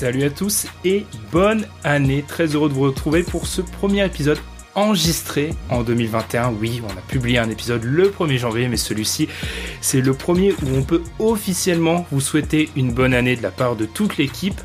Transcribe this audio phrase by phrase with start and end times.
[0.00, 2.24] Salut à tous et bonne année.
[2.26, 4.38] Très heureux de vous retrouver pour ce premier épisode
[4.74, 6.54] enregistré en 2021.
[6.58, 9.28] Oui, on a publié un épisode le 1er janvier, mais celui-ci,
[9.82, 13.76] c'est le premier où on peut officiellement vous souhaiter une bonne année de la part
[13.76, 14.58] de toute l'équipe.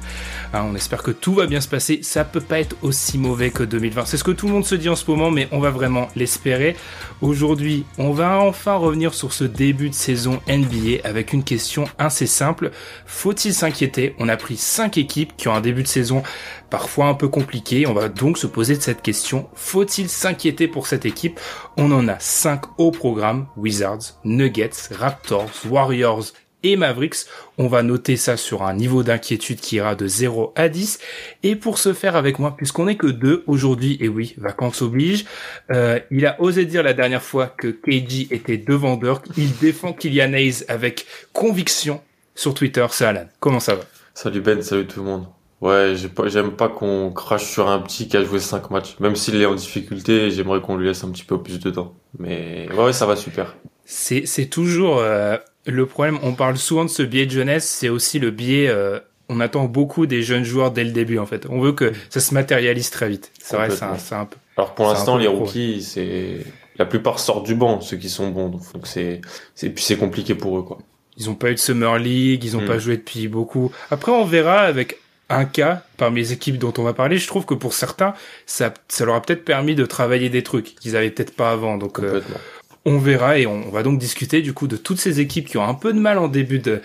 [0.55, 1.99] Hein, on espère que tout va bien se passer.
[2.01, 4.05] Ça peut pas être aussi mauvais que 2020.
[4.05, 6.07] C'est ce que tout le monde se dit en ce moment, mais on va vraiment
[6.15, 6.77] l'espérer.
[7.19, 12.25] Aujourd'hui, on va enfin revenir sur ce début de saison NBA avec une question assez
[12.25, 12.71] simple.
[13.05, 14.15] Faut-il s'inquiéter?
[14.17, 16.23] On a pris 5 équipes qui ont un début de saison
[16.69, 17.85] parfois un peu compliqué.
[17.85, 19.49] On va donc se poser cette question.
[19.55, 21.37] Faut-il s'inquiéter pour cette équipe?
[21.75, 23.47] On en a 5 au programme.
[23.57, 26.31] Wizards, Nuggets, Raptors, Warriors
[26.65, 27.25] et Mavericks.
[27.57, 30.99] On va noter ça sur un niveau d'inquiétude qui ira de 0 à 10.
[31.43, 35.25] Et pour ce faire avec moi, puisqu'on est que deux aujourd'hui, et oui, vacances oblige,
[35.71, 39.25] euh, il a osé dire la dernière fois que KG était devant Dirk.
[39.37, 42.01] Il défend Kylian Hayes avec conviction
[42.33, 42.85] sur Twitter.
[42.89, 43.27] C'est Alan.
[43.39, 43.83] Comment ça va?
[44.13, 45.25] Salut Ben, salut tout le monde.
[45.61, 48.99] Ouais, j'aime pas qu'on crache sur un petit qui a joué 5 matchs.
[48.99, 51.95] Même s'il est en difficulté, j'aimerais qu'on lui laisse un petit peu plus de temps.
[52.19, 53.55] Mais ouais, ça va super.
[53.85, 56.19] C'est toujours euh, le problème.
[56.23, 57.67] On parle souvent de ce biais de jeunesse.
[57.67, 58.67] C'est aussi le biais.
[58.67, 58.99] Euh,
[59.29, 61.47] on attend beaucoup des jeunes joueurs dès le début en fait.
[61.49, 63.31] On veut que ça se matérialise très vite.
[63.41, 64.37] C'est vrai, c'est un, un, peu.
[64.57, 66.37] Alors pour l'instant, les rookies, c'est
[66.77, 68.49] la plupart sortent du banc, ceux qui sont bons.
[68.49, 69.21] Donc c'est,
[69.55, 70.77] c'est puis c'est compliqué pour eux quoi.
[71.17, 72.67] Ils ont pas eu de Summer League, ils ont mm.
[72.67, 73.71] pas joué depuis beaucoup.
[73.89, 74.97] Après, on verra avec
[75.29, 77.17] un cas parmi les équipes dont on va parler.
[77.17, 78.13] Je trouve que pour certains,
[78.45, 81.77] ça, ça leur a peut-être permis de travailler des trucs qu'ils avaient peut-être pas avant.
[81.77, 82.21] Donc, euh,
[82.85, 85.63] on verra et on va donc discuter du coup de toutes ces équipes qui ont
[85.63, 86.81] un peu de mal en début de,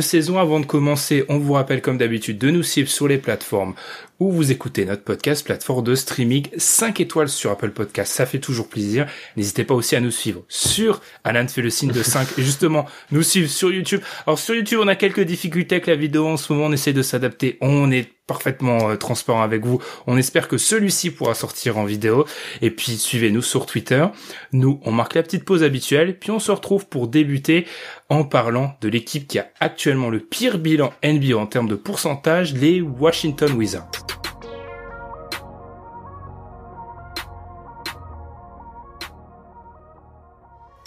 [0.00, 0.38] saison.
[0.38, 3.74] Avant de commencer, on vous rappelle comme d'habitude de nous suivre sur les plateformes
[4.22, 8.38] où vous écoutez notre podcast, plateforme de streaming 5 étoiles sur Apple Podcast, ça fait
[8.38, 9.06] toujours plaisir.
[9.36, 12.86] N'hésitez pas aussi à nous suivre sur Alan fait le signe de 5 et justement
[13.10, 14.00] nous suivre sur YouTube.
[14.26, 16.92] Alors sur YouTube, on a quelques difficultés avec la vidéo en ce moment, on essaie
[16.92, 17.58] de s'adapter.
[17.60, 19.82] On est parfaitement euh, transparent avec vous.
[20.06, 22.24] On espère que celui-ci pourra sortir en vidéo.
[22.60, 24.06] Et puis suivez-nous sur Twitter.
[24.52, 27.66] Nous, on marque la petite pause habituelle, puis on se retrouve pour débuter
[28.08, 32.54] en parlant de l'équipe qui a actuellement le pire bilan NBA en termes de pourcentage,
[32.54, 34.11] les Washington Wizards.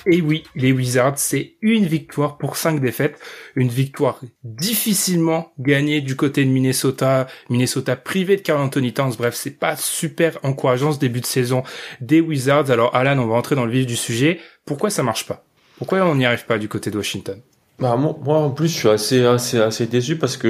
[0.07, 3.19] Et oui, les Wizards, c'est une victoire pour cinq défaites.
[3.55, 7.27] Une victoire difficilement gagnée du côté de Minnesota.
[7.49, 9.13] Minnesota privé de Carl Anthony Towns.
[9.17, 11.63] Bref, c'est pas super encourageant ce début de saison
[12.01, 12.69] des Wizards.
[12.69, 14.39] Alors Alan, on va entrer dans le vif du sujet.
[14.65, 15.43] Pourquoi ça marche pas?
[15.77, 17.41] Pourquoi on n'y arrive pas du côté de Washington?
[17.79, 20.47] Bah, moi, en plus, je suis assez, assez, assez déçu parce que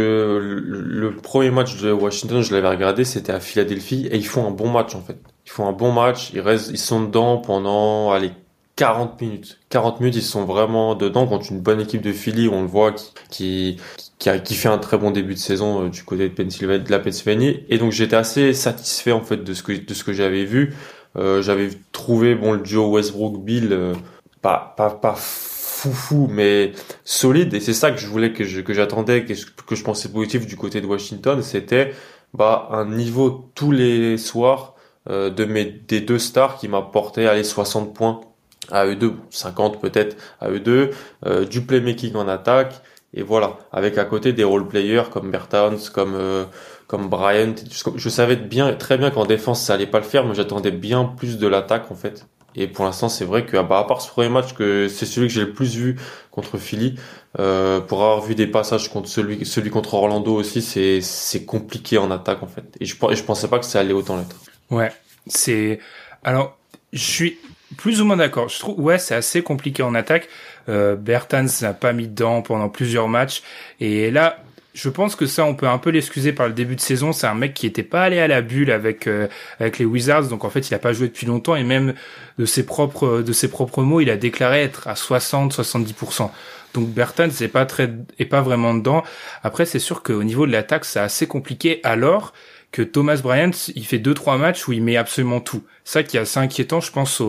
[0.64, 4.52] le, premier match de Washington, je l'avais regardé, c'était à Philadelphie et ils font un
[4.52, 5.18] bon match en fait.
[5.46, 8.32] Ils font un bon match, ils restent, ils sont dedans pendant, allez,
[8.76, 9.60] 40 minutes.
[9.70, 12.94] 40 minutes, ils sont vraiment dedans contre une bonne équipe de Philly, on le voit,
[13.30, 13.78] qui,
[14.20, 16.92] qui, qui fait un très bon début de saison euh, du côté de, Pennsylvanie, de
[16.92, 17.64] la Pennsylvanie.
[17.70, 20.74] Et donc j'étais assez satisfait en fait de ce que, de ce que j'avais vu.
[21.18, 23.94] Euh, j'avais trouvé bon le duo Westbrook-Bill euh,
[24.42, 27.54] pas, pas, pas fou mais solide.
[27.54, 30.46] Et c'est ça que je voulais que je, que j'attendais, que, que je pensais positif
[30.46, 31.42] du côté de Washington.
[31.42, 31.94] C'était
[32.34, 34.76] bah, un niveau tous les soirs
[35.10, 38.22] euh, de mes des deux stars qui m'apportaient les 60 points
[38.72, 40.92] à eux deux, 50 peut-être à eux deux,
[41.26, 42.82] euh, du playmaking en attaque,
[43.14, 46.44] et voilà, avec à côté des role players comme Bertans, comme euh,
[46.88, 47.56] comme Bryant.
[47.96, 51.06] Je savais bien, très bien qu'en défense ça allait pas le faire, mais j'attendais bien
[51.06, 52.28] plus de l'attaque en fait.
[52.58, 55.28] Et pour l'instant, c'est vrai que bah, à part ce premier match, que c'est celui
[55.28, 55.98] que j'ai le plus vu
[56.32, 56.96] contre Philly,
[57.40, 61.98] euh, pour avoir vu des passages contre celui celui contre Orlando aussi, c'est c'est compliqué
[61.98, 62.66] en attaque en fait.
[62.80, 64.38] Et je et je pensais pas que ça allait autant l'être.
[64.72, 64.92] Ouais,
[65.28, 65.80] c'est
[66.24, 66.58] alors
[66.94, 67.38] je suis
[67.78, 68.50] plus ou moins d'accord.
[68.50, 70.28] Je trouve, ouais, c'est assez compliqué en attaque.
[70.70, 73.44] Euh, Bertans n'a pas mis dedans pendant plusieurs matchs.
[73.80, 74.38] Et là,
[74.76, 77.14] je pense que ça, on peut un peu l'excuser par le début de saison.
[77.14, 79.28] C'est un mec qui était pas allé à la bulle avec euh,
[79.60, 81.94] avec les Wizards, donc en fait, il a pas joué depuis longtemps et même
[82.38, 86.30] de ses propres de ses propres mots, il a déclaré être à 60-70%.
[86.74, 87.90] Donc Bertans c'est pas très
[88.20, 89.04] est pas vraiment dedans.
[89.44, 91.80] Après, c'est sûr qu'au niveau de l'attaque, c'est assez compliqué.
[91.84, 92.34] Alors
[92.76, 95.64] que Thomas Bryant, il fait deux trois matchs où il met absolument tout.
[95.86, 97.22] Ça qui est assez inquiétant, je pense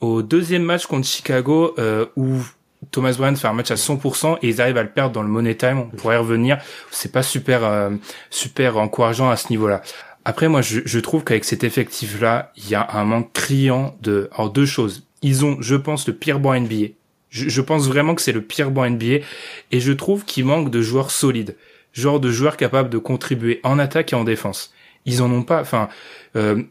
[0.00, 2.38] au, deuxième match contre Chicago euh, où
[2.90, 5.28] Thomas Bryant fait un match à 100% et ils arrivent à le perdre dans le
[5.28, 5.80] money time.
[5.80, 6.56] On pourrait y revenir.
[6.90, 7.90] C'est pas super euh,
[8.30, 9.82] super encourageant à ce niveau-là.
[10.24, 14.30] Après, moi, je, je trouve qu'avec cet effectif-là, il y a un manque criant de.
[14.32, 15.06] Alors deux choses.
[15.20, 16.94] Ils ont, je pense, le pire banc NBA.
[17.28, 19.26] Je, je pense vraiment que c'est le pire banc NBA
[19.72, 21.54] et je trouve qu'il manque de joueurs solides,
[21.92, 24.72] genre de joueurs capables de contribuer en attaque et en défense.
[25.06, 25.60] Ils en ont pas.
[25.60, 25.88] Enfin,
[26.36, 26.62] euh,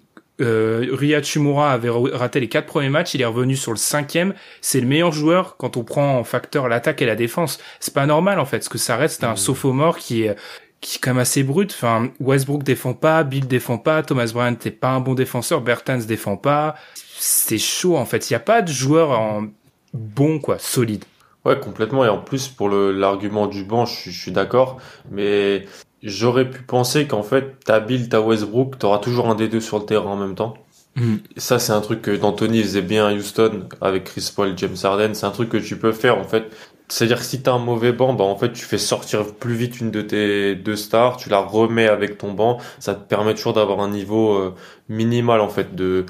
[0.42, 4.33] euh, Chimura avait raté les quatre premiers matchs, il est revenu sur le cinquième.
[4.62, 7.60] C'est le meilleur joueur quand on prend en facteur l'attaque et la défense.
[7.80, 9.38] C'est pas normal en fait, parce que ça reste un mmh.
[9.38, 10.36] sophomore qui est
[10.81, 11.74] qui est quand même assez brut.
[11.74, 16.06] Enfin, Westbrook défend pas, Bill défend pas, Thomas Bryant n'est pas un bon défenseur, Bertans
[16.07, 16.75] défend pas.
[17.18, 18.30] C'est chaud en fait.
[18.30, 19.48] Il y a pas de joueur en
[19.94, 21.04] bon quoi, solide.
[21.45, 22.06] Ouais, complètement.
[22.06, 24.77] Et en plus, pour l'argument du banc, je, je suis d'accord.
[25.09, 25.65] Mais
[26.01, 29.80] J'aurais pu penser qu'en fait, t'as Bill, t'as Westbrook, t'auras toujours un des deux sur
[29.80, 30.53] le terrain en même temps.
[30.95, 31.18] Mm.
[31.36, 35.13] Ça, c'est un truc que d'Anthony faisait bien à Houston avec Chris Paul, James Harden.
[35.13, 36.45] C'est un truc que tu peux faire en fait.
[36.89, 39.80] C'est-à-dire que si t'as un mauvais banc, bah en fait tu fais sortir plus vite
[39.80, 43.53] une de tes deux stars, tu la remets avec ton banc, ça te permet toujours
[43.53, 44.56] d'avoir un niveau euh,
[44.89, 46.07] minimal en fait de,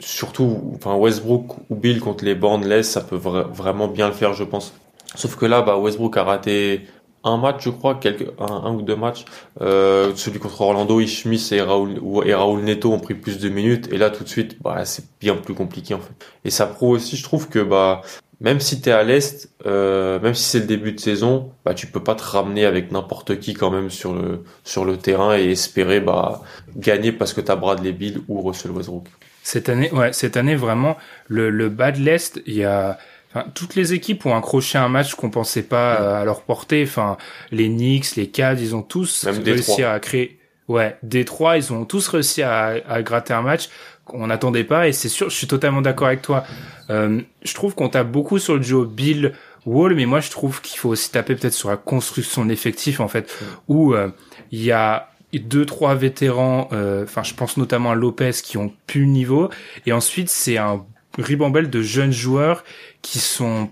[0.00, 4.44] surtout enfin Westbrook ou Bill contre les laisse, ça peut vraiment bien le faire je
[4.44, 4.74] pense.
[5.14, 6.86] Sauf que là bah Westbrook a raté
[7.22, 9.24] un match, je crois, quelques, un, ou deux matchs.
[9.60, 13.88] Euh, celui contre Orlando, Ishmis et Raoul, et Raoul Neto ont pris plus de minutes.
[13.92, 16.14] Et là, tout de suite, bah, c'est bien plus compliqué, en fait.
[16.44, 18.02] Et ça prouve aussi, je trouve que, bah,
[18.40, 21.86] même si t'es à l'Est, euh, même si c'est le début de saison, bah, tu
[21.86, 25.50] peux pas te ramener avec n'importe qui quand même sur le, sur le terrain et
[25.50, 26.42] espérer, bah,
[26.76, 29.06] gagner parce que t'as Bradley Bill ou Russell Westbrook.
[29.42, 30.96] Cette année, ouais, cette année, vraiment,
[31.28, 32.98] le, le bas de l'Est, il y a,
[33.32, 36.82] Enfin, toutes les équipes ont accroché un match qu'on pensait pas euh, à leur portée.
[36.82, 37.16] Enfin,
[37.52, 40.40] les Knicks, les Cavs, ils ont tous réussi à créer.
[40.66, 43.68] Ouais, Détroit, ils ont tous réussi à, à gratter un match
[44.10, 44.88] qu'on n'attendait pas.
[44.88, 46.44] Et c'est sûr, je suis totalement d'accord avec toi.
[46.90, 49.32] Euh, je trouve qu'on tape beaucoup sur le duo Bill
[49.66, 53.08] Wall, mais moi je trouve qu'il faut aussi taper peut-être sur la construction d'effectifs en
[53.08, 53.32] fait,
[53.68, 54.08] où euh,
[54.50, 56.68] il y a deux trois vétérans.
[57.02, 59.48] Enfin, je pense notamment à Lopez qui ont plus le niveau.
[59.86, 60.84] Et ensuite, c'est un
[61.18, 62.64] ribambelle de jeunes joueurs
[63.02, 63.70] qui sont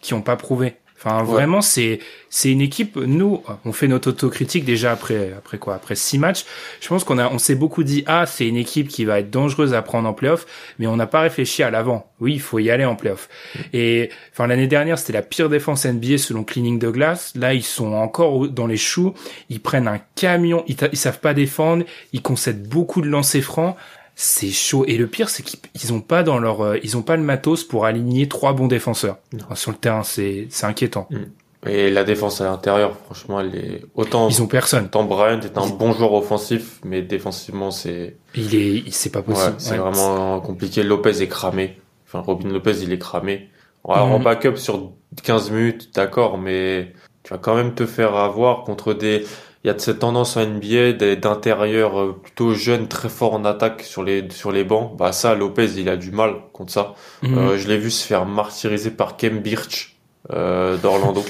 [0.00, 0.76] qui ont pas prouvé.
[1.02, 2.96] Enfin, vraiment, c'est c'est une équipe.
[2.96, 5.74] Nous, on fait notre autocritique déjà après après quoi?
[5.74, 6.44] Après six matchs.
[6.82, 9.30] Je pense qu'on a on s'est beaucoup dit ah c'est une équipe qui va être
[9.30, 10.46] dangereuse à prendre en playoff,
[10.78, 12.10] mais on n'a pas réfléchi à l'avant.
[12.20, 13.30] Oui, il faut y aller en playoff.
[13.72, 17.32] Et enfin l'année dernière c'était la pire défense NBA selon Cleaning de glace.
[17.34, 19.14] Là ils sont encore dans les choux.
[19.48, 20.64] Ils prennent un camion.
[20.66, 21.84] Ils, ils savent pas défendre.
[22.12, 23.74] Ils concèdent beaucoup de lancers francs
[24.20, 24.84] c'est chaud.
[24.86, 27.64] Et le pire, c'est qu'ils ont pas dans leur, euh, ils ont pas le matos
[27.64, 29.16] pour aligner trois bons défenseurs
[29.54, 30.02] sur le terrain.
[30.02, 31.08] C'est, c'est inquiétant.
[31.10, 31.68] Mm.
[31.68, 34.28] Et la défense à l'intérieur, franchement, elle est autant.
[34.28, 34.90] Ils ont personne.
[34.90, 38.16] Tant Bryant est un bon joueur offensif, mais défensivement, c'est.
[38.34, 39.54] Il est, c'est pas possible.
[39.56, 40.82] c'est vraiment compliqué.
[40.82, 41.78] Lopez est cramé.
[42.06, 43.48] Enfin, Robin Lopez, il est cramé.
[43.88, 44.12] Alors, mm.
[44.12, 44.92] en backup sur
[45.22, 46.92] 15 minutes, d'accord, mais
[47.22, 49.24] tu vas quand même te faire avoir contre des,
[49.62, 53.44] il y a de cette tendance en NBA d'intérieur euh, plutôt jeune, très fort en
[53.44, 54.96] attaque sur les sur les bancs.
[54.96, 56.94] Bah ça, Lopez, il a du mal contre ça.
[57.22, 57.38] Mhm.
[57.38, 59.96] Euh, je l'ai vu se faire martyriser par Kem Birch
[60.32, 61.24] euh, d'Orlando.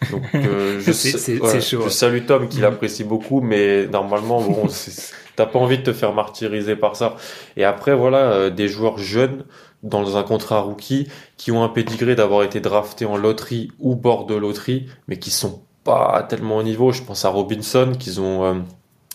[0.10, 2.64] Donc euh, je, ouais, chaud, je salue Tom qui mhm.
[2.64, 4.66] l'apprécie beaucoup, mais normalement bon,
[5.36, 7.16] t'as pas envie de te faire martyriser par ça.
[7.56, 9.44] Et après voilà, euh, des joueurs jeunes
[9.82, 14.26] dans un contrat rookie qui ont un pédigré d'avoir été draftés en loterie ou bord
[14.26, 16.92] de loterie, mais qui sont pas tellement au niveau.
[16.92, 18.54] Je pense à Robinson qu'ils ont euh,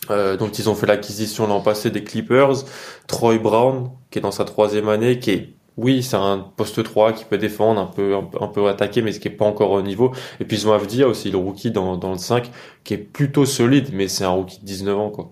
[0.10, 2.64] euh, dont ils ont fait l'acquisition l'an passé des Clippers,
[3.08, 7.14] Troy Brown qui est dans sa troisième année, qui est oui, c'est un poste 3
[7.14, 9.82] qui peut défendre, un peu, un peu, attaquer, mais ce qui est pas encore au
[9.82, 10.12] niveau.
[10.40, 12.52] Et puis ils ont Avdia aussi, le rookie dans, dans le 5,
[12.84, 15.32] qui est plutôt solide, mais c'est un rookie de 19 ans, quoi.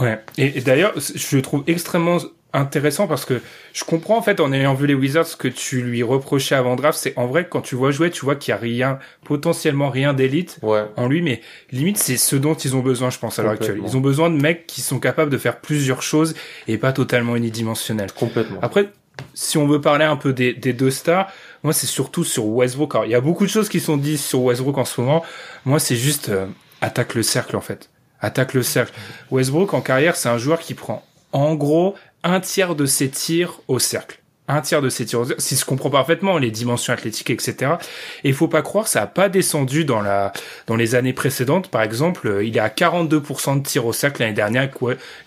[0.00, 0.18] Ouais.
[0.38, 2.16] Et, et d'ailleurs, je le trouve extrêmement
[2.54, 3.42] intéressant parce que
[3.72, 6.76] je comprends en fait en ayant vu les Wizards ce que tu lui reprochais avant
[6.76, 6.98] draft.
[6.98, 10.14] C'est en vrai quand tu vois jouer tu vois qu'il y a rien potentiellement rien
[10.14, 11.40] d'élite en lui mais
[11.72, 13.80] limite c'est ce dont ils ont besoin je pense à l'heure actuelle.
[13.84, 16.34] Ils ont besoin de mecs qui sont capables de faire plusieurs choses
[16.68, 18.60] et pas totalement unidimensionnels complètement.
[18.62, 18.88] Après
[19.34, 21.30] si on veut parler un peu des, des deux stars
[21.64, 22.94] moi c'est surtout sur Westbrook.
[22.94, 25.24] Alors, il y a beaucoup de choses qui sont dites sur Westbrook en ce moment.
[25.64, 26.46] Moi c'est juste euh,
[26.80, 27.90] attaque le cercle en fait.
[28.20, 28.92] Attaque le cercle.
[29.30, 33.60] Westbrook en carrière c'est un joueur qui prend en gros un tiers de ses tirs
[33.68, 34.18] au cercle.
[34.46, 35.40] un tiers de ses tirs au cercle.
[35.40, 37.74] Si je comprends parfaitement les dimensions athlétiques, etc.
[38.24, 40.32] Et faut pas croire, ça a pas descendu dans la
[40.66, 41.68] dans les années précédentes.
[41.68, 44.74] Par exemple, euh, il est à 42% de tirs au cercle l'année dernière avec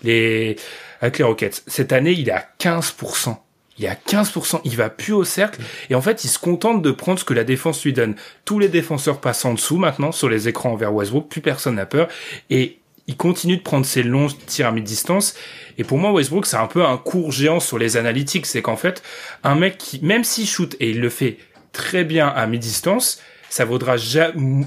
[0.02, 0.56] les
[1.00, 1.62] avec les Rockets.
[1.66, 3.38] Cette année, il est à 15%
[3.78, 6.82] il y a 15%, il va plus au cercle et en fait il se contente
[6.82, 8.16] de prendre ce que la défense lui donne.
[8.44, 11.86] Tous les défenseurs passent en dessous maintenant sur les écrans envers Westbrook, plus personne n'a
[11.86, 12.08] peur
[12.50, 12.77] et
[13.08, 15.34] il continue de prendre ses longs tirs à mi-distance
[15.78, 18.76] et pour moi Westbrook c'est un peu un cours géant sur les analytiques, c'est qu'en
[18.76, 19.02] fait
[19.42, 21.38] un mec qui même s'il shoot et il le fait
[21.72, 23.96] très bien à mi-distance, ça vaudra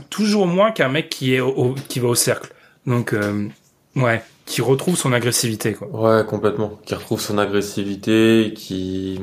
[0.09, 1.41] toujours moins qu'un mec qui est
[1.87, 2.53] qui va au cercle.
[2.85, 3.47] Donc euh,
[3.95, 5.87] ouais, qui retrouve son agressivité quoi.
[5.89, 6.79] Ouais, complètement.
[6.85, 9.19] Qui retrouve son agressivité, qui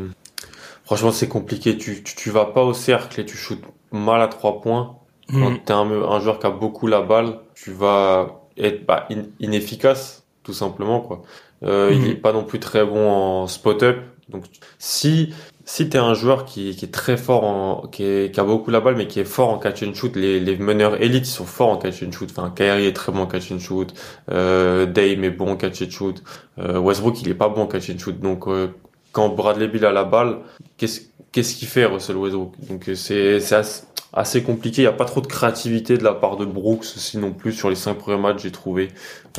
[0.84, 1.76] franchement c'est compliqué.
[1.76, 4.96] Tu, tu, tu vas pas au cercle et tu shootes mal à trois points.
[5.28, 5.42] Mm.
[5.42, 9.08] Quand t'es un, un joueur qui a beaucoup la balle, tu vas être bah,
[9.40, 11.22] inefficace tout simplement quoi.
[11.64, 12.06] Euh, Il mm.
[12.06, 13.98] est pas non plus très bon en spot up.
[14.28, 14.44] Donc
[14.78, 15.32] si
[15.68, 18.80] si t'es un joueur qui, qui, est très fort en, qui, qui, a beaucoup la
[18.80, 21.68] balle, mais qui est fort en catch and shoot, les, les meneurs élites sont forts
[21.68, 22.30] en catch and shoot.
[22.30, 23.92] Enfin, Kyrie est très bon en catch and shoot,
[24.30, 26.22] euh, Dame est bon en catch and shoot,
[26.58, 28.18] euh, Westbrook il est pas bon en catch and shoot.
[28.18, 28.68] Donc euh,
[29.12, 30.38] quand Bradley Bill a la balle,
[30.78, 33.56] qu'est-ce qu'est-ce qu'il fait Russell Westbrook Donc c'est c'est
[34.12, 34.82] assez compliqué.
[34.82, 37.52] Il n'y a pas trop de créativité de la part de Brooks aussi non plus
[37.52, 38.88] sur les cinq premiers matchs, j'ai trouvé.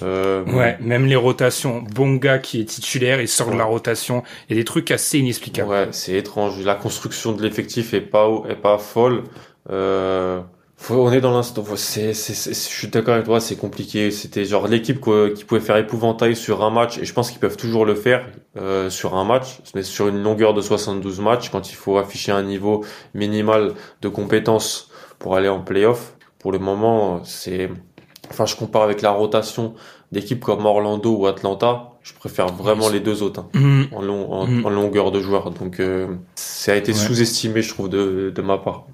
[0.03, 1.83] Euh, ouais, même les rotations.
[1.93, 4.23] Bonga qui est titulaire, il sort de la rotation.
[4.49, 5.69] Il y a des trucs assez inexplicables.
[5.69, 6.63] Ouais, c'est étrange.
[6.63, 9.23] La construction de l'effectif est pas est pas folle.
[9.69, 10.41] Euh,
[10.89, 11.63] on est dans l'instant.
[11.75, 14.11] C'est, je suis d'accord avec toi, c'est compliqué.
[14.11, 14.99] C'était genre l'équipe
[15.35, 18.25] qui pouvait faire épouvantail sur un match, et je pense qu'ils peuvent toujours le faire
[18.57, 22.31] euh, sur un match, mais sur une longueur de 72 matchs, quand il faut afficher
[22.31, 22.83] un niveau
[23.13, 26.15] minimal de compétences pour aller en playoff.
[26.39, 27.69] Pour le moment, c'est,
[28.29, 29.75] enfin, je compare avec la rotation
[30.11, 31.91] d'équipes comme Orlando ou Atlanta.
[32.01, 33.83] Je préfère vraiment les deux autres hein, mm.
[33.91, 34.65] en, long, mm.
[34.65, 35.51] en, longueur de joueurs.
[35.51, 38.85] Donc, euh, ça a été sous-estimé, je trouve, de, de ma part.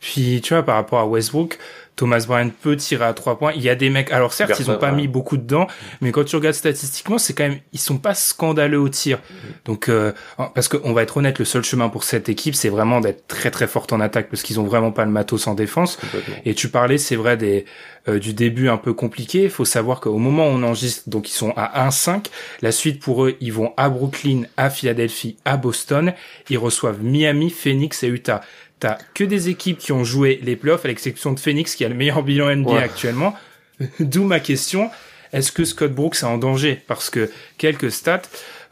[0.00, 1.58] Puis tu vois par rapport à Westbrook,
[1.98, 3.52] Thomas Bryant peut tirer à trois points.
[3.56, 4.12] Il y a des mecs.
[4.12, 5.66] Alors certes, ils ont pas mis beaucoup dedans,
[6.00, 9.18] mais quand tu regardes statistiquement, c'est quand même ils sont pas scandaleux au tir.
[9.64, 10.12] Donc euh,
[10.54, 13.50] parce qu'on va être honnête, le seul chemin pour cette équipe, c'est vraiment d'être très
[13.50, 15.98] très forte en attaque parce qu'ils ont vraiment pas le matos en défense.
[16.44, 17.64] Et tu parlais, c'est vrai des
[18.08, 19.44] euh, du début un peu compliqué.
[19.44, 22.26] Il faut savoir qu'au moment où on enregistre, donc ils sont à 1-5.
[22.62, 26.14] La suite pour eux, ils vont à Brooklyn, à Philadelphie, à Boston.
[26.48, 28.40] Ils reçoivent Miami, Phoenix et Utah
[28.80, 31.88] t'as que des équipes qui ont joué les playoffs, à l'exception de Phoenix qui a
[31.88, 33.34] le meilleur bilan NBA actuellement.
[34.00, 34.90] D'où ma question,
[35.32, 36.80] est-ce que Scott Brooks est en danger?
[36.86, 38.22] Parce que quelques stats,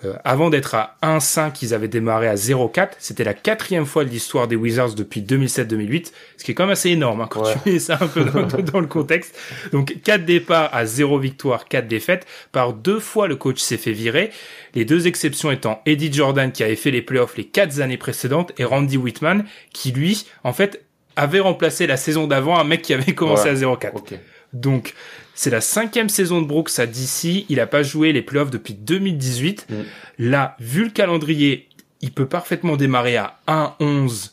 [0.05, 2.91] euh, avant d'être à 1-5, ils avaient démarré à 0-4.
[2.99, 6.73] C'était la quatrième fois de l'histoire des Wizards depuis 2007-2008, ce qui est quand même
[6.73, 9.37] assez énorme hein, quand tu mets ça un peu dans, le contexte.
[9.73, 12.26] Donc 4 départs à 0 victoire, 4 défaites.
[12.53, 14.31] Par deux fois, le coach s'est fait virer.
[14.75, 18.53] Les deux exceptions étant Eddie Jordan qui avait fait les playoffs les 4 années précédentes
[18.59, 20.85] et Randy Whitman qui lui, en fait,
[21.17, 24.19] avait remplacé la saison d'avant un mec qui avait commencé à 0-4.
[24.53, 24.95] Donc
[25.35, 27.47] c'est la cinquième saison de Brooks à DC.
[27.49, 29.67] Il a pas joué les playoffs depuis 2018.
[29.69, 29.75] Mm.
[30.19, 31.69] Là, vu le calendrier,
[32.00, 34.31] il peut parfaitement démarrer à 1-11,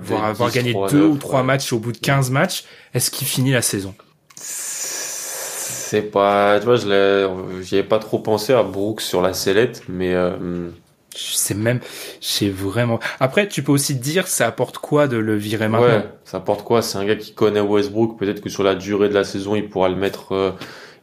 [0.00, 2.64] voire avoir gagné deux ou trois matchs au bout de 15 matchs.
[2.94, 3.94] Est-ce qu'il finit la saison?
[4.36, 9.84] C'est pas, tu vois, je j'y ai pas trop pensé à Brooks sur la sellette,
[9.88, 10.68] mais euh,
[11.16, 11.80] je sais même,
[12.20, 13.00] c'est vraiment.
[13.18, 15.86] Après, tu peux aussi dire, ça apporte quoi de le virer maintenant?
[15.86, 16.82] Ouais, ça apporte quoi?
[16.82, 18.18] C'est un gars qui connaît Westbrook.
[18.18, 20.52] Peut-être que sur la durée de la saison, il pourra le mettre, euh,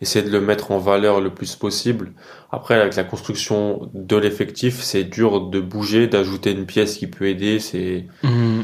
[0.02, 2.14] essayer de le mettre en valeur le plus possible.
[2.52, 7.28] Après, avec la construction de l'effectif, c'est dur de bouger, d'ajouter une pièce qui peut
[7.28, 7.60] aider.
[7.60, 8.64] C'est, mhm.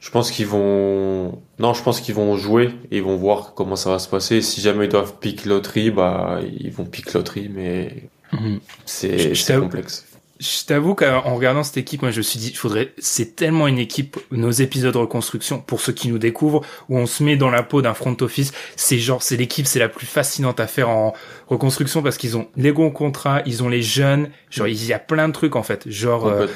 [0.00, 3.76] je pense qu'ils vont, non, je pense qu'ils vont jouer et ils vont voir comment
[3.76, 4.40] ça va se passer.
[4.40, 8.60] Si jamais ils doivent pick loterie, bah, ils vont pick loterie, mais mhm.
[8.86, 10.06] c'est complexe
[10.40, 13.78] je t'avoue qu'en regardant cette équipe, moi je me suis dit, faudrait, c'est tellement une
[13.78, 17.50] équipe, nos épisodes de reconstruction, pour ceux qui nous découvrent, où on se met dans
[17.50, 20.88] la peau d'un front office, c'est genre, c'est l'équipe, c'est la plus fascinante à faire
[20.88, 21.14] en
[21.46, 24.98] reconstruction parce qu'ils ont les bons contrats, ils ont les jeunes, genre il y a
[24.98, 26.46] plein de trucs en fait, genre, euh,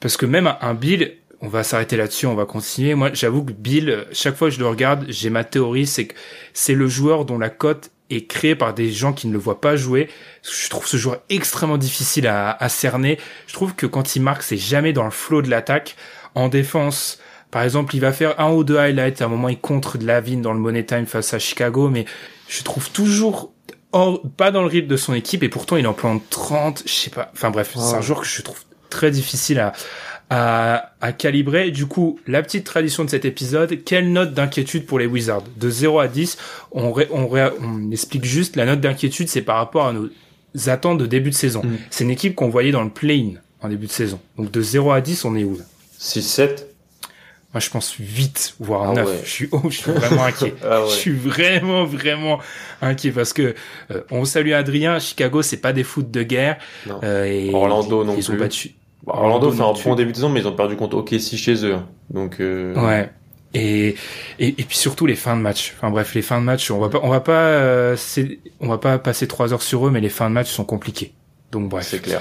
[0.00, 2.94] parce que même un Bill, on va s'arrêter là-dessus, on va continuer.
[2.94, 6.14] Moi, j'avoue que Bill, chaque fois que je le regarde, j'ai ma théorie, c'est que
[6.54, 9.60] c'est le joueur dont la cote est créé par des gens qui ne le voient
[9.60, 10.08] pas jouer.
[10.42, 13.18] Je trouve ce joueur extrêmement difficile à, à cerner.
[13.46, 15.96] Je trouve que quand il marque, c'est jamais dans le flow de l'attaque.
[16.34, 17.18] En défense,
[17.50, 19.22] par exemple, il va faire un ou deux highlights.
[19.22, 21.88] À un moment, il contre de la vigne dans le Money Time face à Chicago,
[21.88, 22.04] mais
[22.48, 23.52] je trouve toujours
[24.36, 27.10] pas dans le rythme de son équipe et pourtant il en plante 30, je sais
[27.10, 27.30] pas.
[27.32, 29.72] Enfin bref, c'est un joueur que je trouve très difficile à,
[30.34, 31.70] à, à, calibrer.
[31.70, 35.44] Du coup, la petite tradition de cet épisode, quelle note d'inquiétude pour les Wizards?
[35.56, 36.36] De 0 à 10,
[36.72, 37.28] on, on,
[37.62, 40.08] on explique juste, la note d'inquiétude, c'est par rapport à nos
[40.66, 41.62] attentes de début de saison.
[41.64, 41.76] Mm.
[41.90, 44.18] C'est une équipe qu'on voyait dans le play-in en début de saison.
[44.36, 45.64] Donc de 0 à 10, on est où là?
[46.00, 46.64] 6-7
[47.52, 49.06] Moi, je pense 8, voire Ah 9.
[49.06, 49.20] ouais.
[49.24, 50.54] Je suis oh, je suis vraiment inquiet.
[50.64, 50.88] Ah ouais.
[50.90, 52.40] Je suis vraiment, vraiment
[52.82, 53.54] inquiet parce que
[53.92, 54.98] euh, on salue Adrien.
[54.98, 56.58] Chicago, c'est pas des foot de guerre.
[56.86, 56.98] Non.
[57.04, 58.40] Euh, et Orlando ils, non ils ont plus.
[58.40, 58.74] battu.
[59.06, 61.64] Bah, Orlando fait un bon début de saison, mais ils ont perdu contre OKC chez
[61.64, 61.76] eux.
[62.10, 63.10] Donc, euh, Ouais.
[63.56, 63.94] Et,
[64.40, 65.74] et et puis surtout les fins de match.
[65.76, 67.96] Enfin bref, les fins de match, on va pas on va pas euh,
[68.58, 71.12] on va pas passer trois heures sur eux, mais les fins de match sont compliquées.
[71.52, 71.86] Donc bref.
[71.86, 72.20] c'est clair.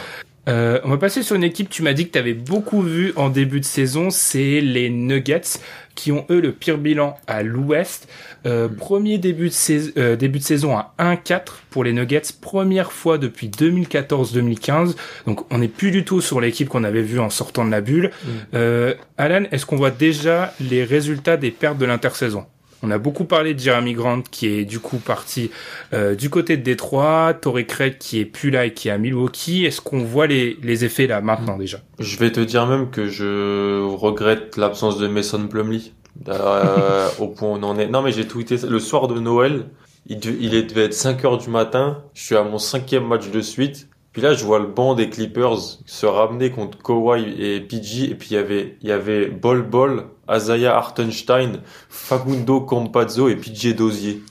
[0.49, 3.13] Euh, on va passer sur une équipe, tu m'as dit que tu avais beaucoup vu
[3.15, 5.59] en début de saison, c'est les Nuggets
[5.95, 8.07] qui ont eux le pire bilan à l'ouest.
[8.45, 12.91] Euh, premier début de, saison, euh, début de saison à 1-4 pour les Nuggets, première
[12.91, 14.95] fois depuis 2014-2015.
[15.27, 17.81] Donc on n'est plus du tout sur l'équipe qu'on avait vue en sortant de la
[17.81, 18.11] bulle.
[18.53, 22.45] Euh, Alan, est-ce qu'on voit déjà les résultats des pertes de l'intersaison?
[22.83, 25.49] On a beaucoup parlé de Jeremy Grant qui est du coup parti
[25.93, 28.97] euh, du côté de Détroit, Torrey Craig qui est plus là et qui est à
[28.97, 29.65] Milwaukee.
[29.65, 31.79] Est-ce qu'on voit les, les effets là maintenant déjà?
[31.97, 35.93] Je vais te dire même que je regrette l'absence de Mason Plumlee.
[36.29, 37.87] Euh, au point où on en est.
[37.87, 39.65] Non, mais j'ai tweeté le soir de Noël.
[40.05, 42.03] Il, devait être 5 heures du matin.
[42.13, 43.87] Je suis à mon cinquième match de suite.
[44.11, 48.11] Puis là, je vois le banc des Clippers se ramener contre Kawhi et PG.
[48.11, 53.35] Et puis il y avait, il y avait Bol Bol, Azaya Hartenstein, Facundo Campazzo et
[53.35, 54.23] PJ Dozier.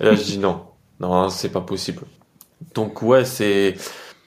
[0.00, 0.62] Et là, je dis non.
[1.00, 2.02] Non, c'est pas possible.
[2.74, 3.74] Donc ouais, c'est,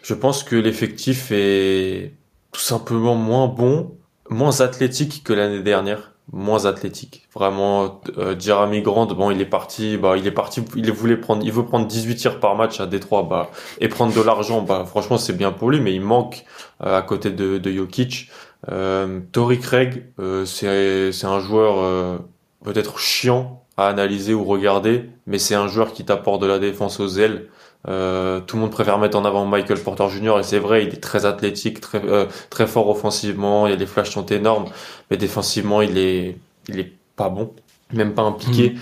[0.04, 2.14] je pense que l'effectif est
[2.52, 3.98] tout simplement moins bon,
[4.30, 7.28] moins athlétique que l'année dernière, moins athlétique.
[7.34, 11.44] Vraiment, euh, Jeremy Grant, bon, il est parti, bah, il est parti, il voulait prendre,
[11.44, 13.50] il veut prendre 18 tirs par match à Détroit, bah,
[13.80, 16.46] et prendre de l'argent, bah, franchement, c'est bien pour lui, mais il manque
[16.84, 18.30] euh, à côté de, de Jokic.
[18.68, 22.18] Euh, Tory Craig, euh, c'est, un joueur euh,
[22.64, 27.00] peut-être chiant à analyser ou regarder, mais c'est un joueur qui t'apporte de la défense
[27.00, 27.48] aux ailes.
[27.88, 30.40] Euh, tout le monde préfère mettre en avant Michael Porter Jr.
[30.40, 34.10] et c'est vrai, il est très athlétique, très fort offensivement, il y a des flashs
[34.10, 34.66] sont énormes,
[35.10, 35.98] mais défensivement il
[36.68, 37.54] il est pas bon,
[37.94, 38.76] même pas impliqué.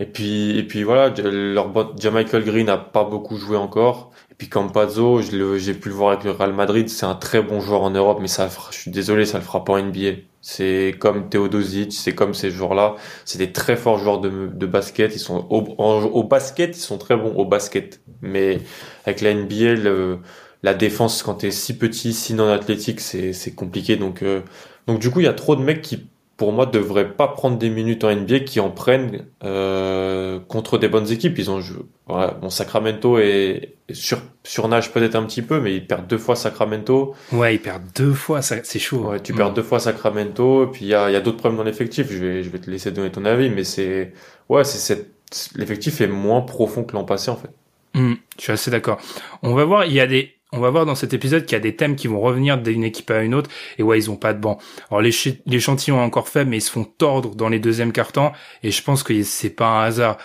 [0.00, 1.68] Et puis et puis voilà, leur
[2.12, 4.10] Michael Green n'a pas beaucoup joué encore.
[4.30, 7.60] Et puis Campazzo, j'ai pu le voir avec le Real Madrid, c'est un très bon
[7.60, 10.12] joueur en Europe, mais ça, je suis désolé, ça le fera pas en NBA.
[10.40, 12.96] C'est comme Teodosic, c'est comme ces joueurs-là.
[13.24, 15.14] C'est des très forts joueurs de, de basket.
[15.14, 18.00] Ils sont au, en- au basket, ils sont très bons au basket.
[18.22, 18.58] Mais
[19.04, 20.18] avec la NBA, le-
[20.62, 23.96] la défense quand t'es si petit, si non athlétique, c'est c'est compliqué.
[23.96, 24.42] Donc euh,
[24.86, 27.58] donc du coup, il y a trop de mecs qui pour moi devraient pas prendre
[27.58, 31.38] des minutes en NBA, qui en prennent euh, contre des bonnes équipes.
[31.38, 31.82] Ils ont joué.
[32.06, 36.18] Voilà, bon Sacramento est est sur surnage peut-être un petit peu, mais ils perdent deux
[36.18, 37.14] fois Sacramento.
[37.32, 39.10] Ouais, ils perdent deux fois, c'est chaud.
[39.10, 39.36] Ouais, tu Mm.
[39.36, 42.08] perds deux fois Sacramento, puis il y a, y a d'autres problèmes dans l'effectif.
[42.10, 44.12] Je vais, je vais te laisser donner ton avis, mais c'est,
[44.48, 45.10] ouais, c'est cette,
[45.56, 47.50] l'effectif est moins profond que l'an passé, en fait.
[47.94, 48.98] Mm, je suis assez d'accord.
[49.42, 51.56] On va voir, il y a des, on va voir dans cet épisode qu'il y
[51.56, 53.50] a des thèmes qui vont revenir d'une équipe à une autre.
[53.78, 54.58] Et ouais, ils ont pas de banc.
[54.90, 58.32] Alors l'échantillon est encore faible, mais ils se font tordre dans les deuxièmes cartons.
[58.62, 60.18] Et je pense que c'est pas un hasard.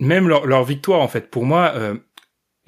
[0.00, 1.94] Même leur, victoire, en fait, pour moi, euh,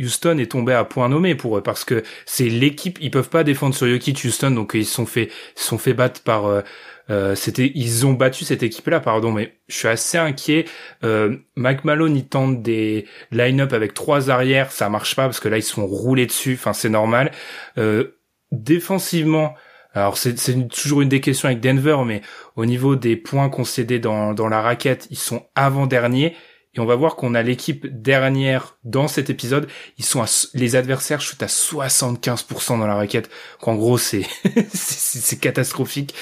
[0.00, 2.98] Houston est tombé à point nommé pour eux parce que c'est l'équipe.
[3.00, 6.22] Ils peuvent pas défendre sur Jokic Houston, donc ils se sont fait, sont fait battre
[6.22, 6.46] par.
[6.46, 6.62] euh,
[7.10, 9.32] euh, c'était, ils ont battu cette équipe-là, pardon.
[9.32, 10.64] Mais je suis assez inquiet.
[11.02, 15.48] Euh, Mike Malone, il tente des line-up avec trois arrières, ça marche pas parce que
[15.48, 16.54] là ils se font rouler dessus.
[16.54, 17.32] Enfin, c'est normal.
[17.78, 18.18] Euh,
[18.52, 19.54] défensivement,
[19.94, 20.34] alors c'est
[20.68, 22.22] toujours une des questions avec Denver, mais
[22.56, 26.34] au niveau des points concédés dans dans la raquette, ils sont avant derniers.
[26.74, 29.68] Et on va voir qu'on a l'équipe dernière dans cet épisode.
[29.98, 33.30] Ils sont les adversaires shootent à 75% dans la raquette.
[33.62, 34.26] En gros, c'est,
[34.72, 36.14] c'est, catastrophique.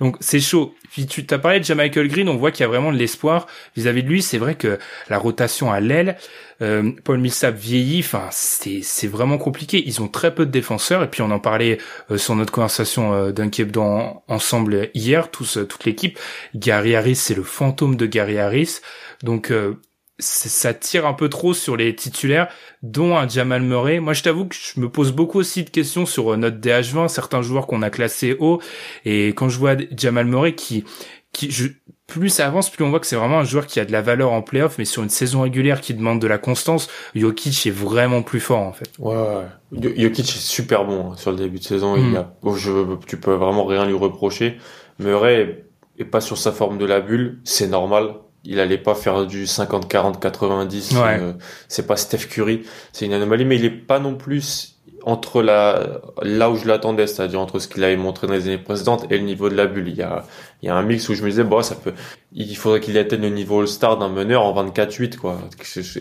[0.00, 0.74] Donc, c'est chaud.
[0.92, 2.28] Puis tu t'as parlé de Green.
[2.28, 4.22] On voit qu'il y a vraiment de l'espoir vis-à-vis de lui.
[4.22, 6.16] C'est vrai que la rotation à l'aile,
[6.62, 8.00] euh, Paul Millsap vieillit.
[8.00, 9.82] Enfin, c'est, c'est vraiment compliqué.
[9.86, 11.02] Ils ont très peu de défenseurs.
[11.02, 11.78] Et puis, on en parlait
[12.10, 13.48] euh, sur notre conversation euh, d'un
[13.80, 16.18] en- ensemble hier, tous, euh, toute l'équipe.
[16.54, 18.80] Gary Harris, c'est le fantôme de Gary Harris.
[19.22, 19.80] Donc, euh,
[20.18, 22.48] ça tire un peu trop sur les titulaires,
[22.82, 23.98] dont un Jamal Murray.
[24.00, 27.08] Moi, je t'avoue que je me pose beaucoup aussi de questions sur euh, notre DH20,
[27.08, 28.60] certains joueurs qu'on a classés haut.
[29.04, 30.84] Et quand je vois Jamal Murray qui,
[31.32, 31.68] qui, je,
[32.06, 34.02] plus ça avance, plus on voit que c'est vraiment un joueur qui a de la
[34.02, 37.70] valeur en playoff, mais sur une saison régulière qui demande de la constance, Jokic est
[37.70, 38.90] vraiment plus fort, en fait.
[38.98, 39.94] Ouais, ouais.
[39.96, 41.96] Jokic est super bon hein, sur le début de saison.
[41.96, 42.10] Mm.
[42.10, 42.70] Il a, bon, je,
[43.06, 44.58] tu peux vraiment rien lui reprocher.
[44.98, 45.64] Murray
[45.98, 47.40] est pas sur sa forme de la bulle.
[47.44, 48.14] C'est normal.
[48.44, 50.92] Il allait pas faire du 50, 40, 90.
[50.92, 51.18] Ouais.
[51.20, 51.32] euh,
[51.68, 52.62] c'est pas Steph Curry.
[52.92, 54.70] C'est une anomalie, mais il est pas non plus
[55.06, 58.56] entre la là où je l'attendais, c'est-à-dire entre ce qu'il avait montré dans les années
[58.56, 59.88] précédentes et le niveau de la bulle.
[59.88, 60.24] Il y a
[60.62, 61.92] il y a un mix où je me disais bon ça peut
[62.32, 65.38] il faudrait qu'il atteigne le niveau All-Star d'un meneur en 24-8 quoi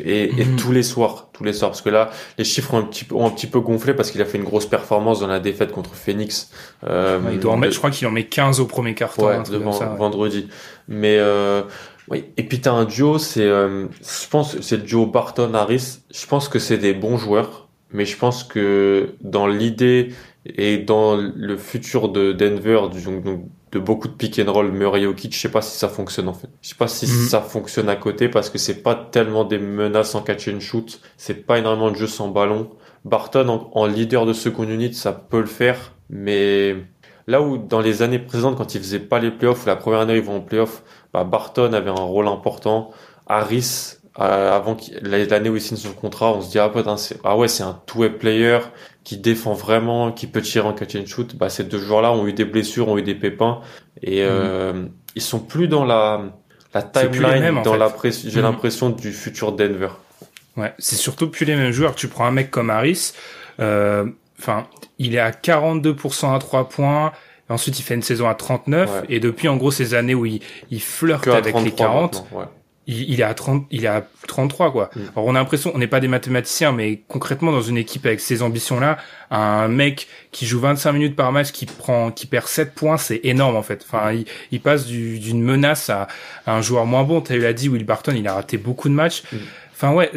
[0.05, 0.55] et, et Mhm.
[0.55, 3.15] tous les soirs tous les soirs parce que là les chiffres ont un petit peu
[3.15, 5.73] ont un petit peu gonflé parce qu'il a fait une grosse performance dans la défaite
[5.73, 6.49] contre Phoenix.
[6.87, 8.95] Euh, il doit en de- mettre, je crois qu'il en met 15 au premier.
[9.17, 9.97] Ouais, devant ça, ouais.
[9.97, 10.47] vendredi.
[10.87, 11.63] Mais euh,
[12.09, 12.25] oui.
[12.37, 15.99] Et puis t'as un duo, c'est, euh, je pense, c'est le duo Barton Harris.
[16.13, 20.13] Je pense que c'est des bons joueurs, mais je pense que dans l'idée
[20.45, 24.71] et dans le futur de Denver, du- donc, donc, de beaucoup de pick and roll
[24.71, 26.49] Murray Jokic, je sais pas si ça fonctionne en fait.
[26.61, 27.27] Je sais pas si Mhm.
[27.27, 30.99] ça fonctionne à côté parce que c'est pas tellement des menaces en catch and shoot,
[31.17, 32.69] c'est pas énormément de jeux sans ballon.
[33.05, 36.75] Barton en, en leader de second unit, ça peut le faire, mais
[37.25, 40.01] Là où dans les années précédentes, quand ils faisaient pas les playoffs, ou la première
[40.01, 40.83] année ils vont en playoffs,
[41.13, 42.91] bah Barton avait un rôle important.
[43.27, 47.37] Harris, euh, avant l'année où il signe son contrat, on se dit ah, putain, ah
[47.37, 48.59] ouais c'est un two-way player
[49.03, 51.35] qui défend vraiment, qui peut tirer en catch and shoot.
[51.35, 53.61] Bah ces deux joueurs-là ont eu des blessures, ont eu des pépins
[54.01, 56.21] et euh, ils sont plus dans la
[56.73, 56.91] la Mhm.
[56.91, 57.77] Timeline, mêmes, dans fait.
[57.77, 58.45] la press- j'ai Mhm.
[58.45, 59.89] l'impression du futur Denver.
[60.57, 61.93] Ouais, c'est surtout plus les mêmes joueurs.
[61.95, 63.13] Tu prends un mec comme Harris,
[63.59, 64.05] euh,
[64.39, 64.65] enfin,
[64.99, 67.11] il est à 42% à 3 points.
[67.49, 68.89] Ensuite, il fait une saison à 39.
[68.89, 69.01] Ouais.
[69.09, 72.39] Et depuis, en gros, ces années où il, il flirte avec les 33 40, maintenant,
[72.39, 72.45] ouais.
[72.87, 74.89] il, il est à 30, il est à 33, quoi.
[74.95, 74.99] Mm.
[75.15, 78.21] Alors, on a l'impression, on n'est pas des mathématiciens, mais concrètement, dans une équipe avec
[78.21, 78.97] ces ambitions-là,
[79.29, 83.19] un mec qui joue 25 minutes par match, qui prend, qui perd 7 points, c'est
[83.23, 83.85] énorme, en fait.
[83.87, 86.07] Enfin, il, il passe du- d'une menace à,
[86.47, 87.19] à un joueur moins bon.
[87.21, 89.23] Tu l'as dit, Will Barton, il a raté beaucoup de matchs.
[89.31, 89.37] Mm.
[89.75, 90.11] Enfin, ouais,